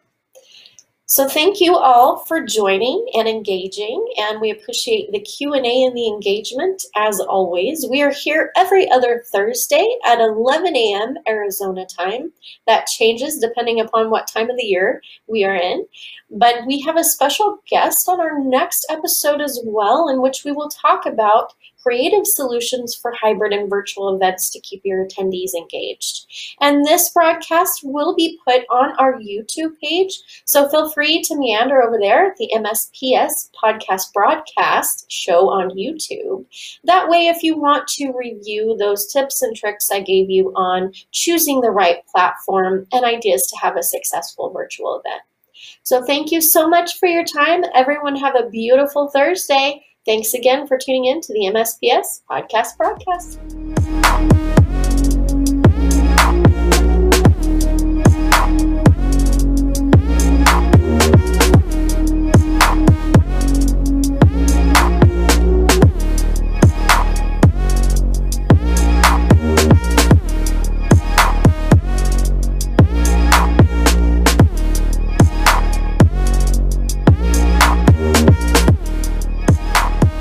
So 1.15 1.29
thank 1.29 1.61
you 1.61 1.77
all 1.77 2.25
for 2.25 2.41
joining 2.41 3.07
and 3.13 3.25
engaging, 3.25 4.05
and 4.17 4.41
we 4.41 4.51
appreciate 4.51 5.13
the 5.13 5.21
Q&A 5.21 5.85
and 5.85 5.95
the 5.95 6.07
engagement 6.09 6.83
as 6.93 7.21
always. 7.21 7.87
We 7.89 8.01
are 8.01 8.11
here 8.11 8.51
every 8.57 8.91
other 8.91 9.23
Thursday 9.31 9.87
at 10.05 10.19
11 10.19 10.75
a.m. 10.75 11.15
Arizona 11.25 11.85
time. 11.85 12.33
That 12.67 12.87
changes 12.87 13.37
depending 13.37 13.79
upon 13.79 14.09
what 14.09 14.27
time 14.27 14.49
of 14.49 14.57
the 14.57 14.65
year 14.65 15.01
we 15.27 15.45
are 15.45 15.55
in. 15.55 15.85
But 16.31 16.65
we 16.67 16.81
have 16.81 16.97
a 16.97 17.03
special 17.05 17.59
guest 17.69 18.09
on 18.09 18.19
our 18.19 18.37
next 18.37 18.85
episode 18.89 19.39
as 19.39 19.61
well, 19.63 20.09
in 20.09 20.21
which 20.21 20.43
we 20.43 20.51
will 20.51 20.67
talk 20.67 21.05
about 21.05 21.53
creative 21.85 22.25
solutions 22.25 22.95
for 22.95 23.13
hybrid 23.21 23.53
and 23.53 23.69
virtual 23.69 24.15
events 24.15 24.49
to 24.49 24.59
keep 24.61 24.81
your 24.83 25.05
attendees 25.05 25.53
engaged. 25.55 26.25
And 26.61 26.83
this 26.85 27.09
broadcast 27.11 27.81
will 27.83 28.15
be 28.15 28.39
put 28.43 28.61
on 28.71 28.93
our 28.97 29.19
YouTube 29.19 29.77
page, 29.81 30.19
so 30.45 30.67
feel 30.69 30.89
free 30.89 31.21
to 31.23 31.37
meander 31.37 31.83
over 31.83 31.99
there 31.99 32.27
at 32.27 32.37
the 32.37 32.49
MSPS 32.55 33.49
podcast 33.61 34.13
broadcast 34.13 35.05
show 35.11 35.49
on 35.49 35.69
YouTube. 35.77 36.45
That 36.85 37.07
way, 37.07 37.27
if 37.27 37.43
you 37.43 37.57
want 37.57 37.87
to 37.89 38.13
review 38.17 38.75
those 38.79 39.11
tips 39.11 39.41
and 39.41 39.55
tricks 39.55 39.91
I 39.91 39.99
gave 39.99 40.29
you 40.29 40.51
on 40.55 40.93
choosing 41.11 41.61
the 41.61 41.71
right 41.71 41.97
platform 42.07 42.87
and 42.91 43.05
ideas 43.05 43.45
to 43.47 43.57
have 43.61 43.77
a 43.77 43.83
successful 43.83 44.49
virtual 44.49 44.99
event. 44.99 45.21
So 45.83 46.03
thank 46.03 46.31
you 46.31 46.41
so 46.41 46.67
much 46.67 46.97
for 46.99 47.07
your 47.07 47.23
time. 47.23 47.63
Everyone 47.73 48.15
have 48.15 48.35
a 48.35 48.49
beautiful 48.49 49.09
Thursday. 49.09 49.85
Thanks 50.05 50.33
again 50.35 50.67
for 50.67 50.77
tuning 50.77 51.05
in 51.05 51.19
to 51.21 51.33
the 51.33 51.51
MSPS 51.51 52.21
podcast 52.29 52.77
broadcast. 52.77 53.39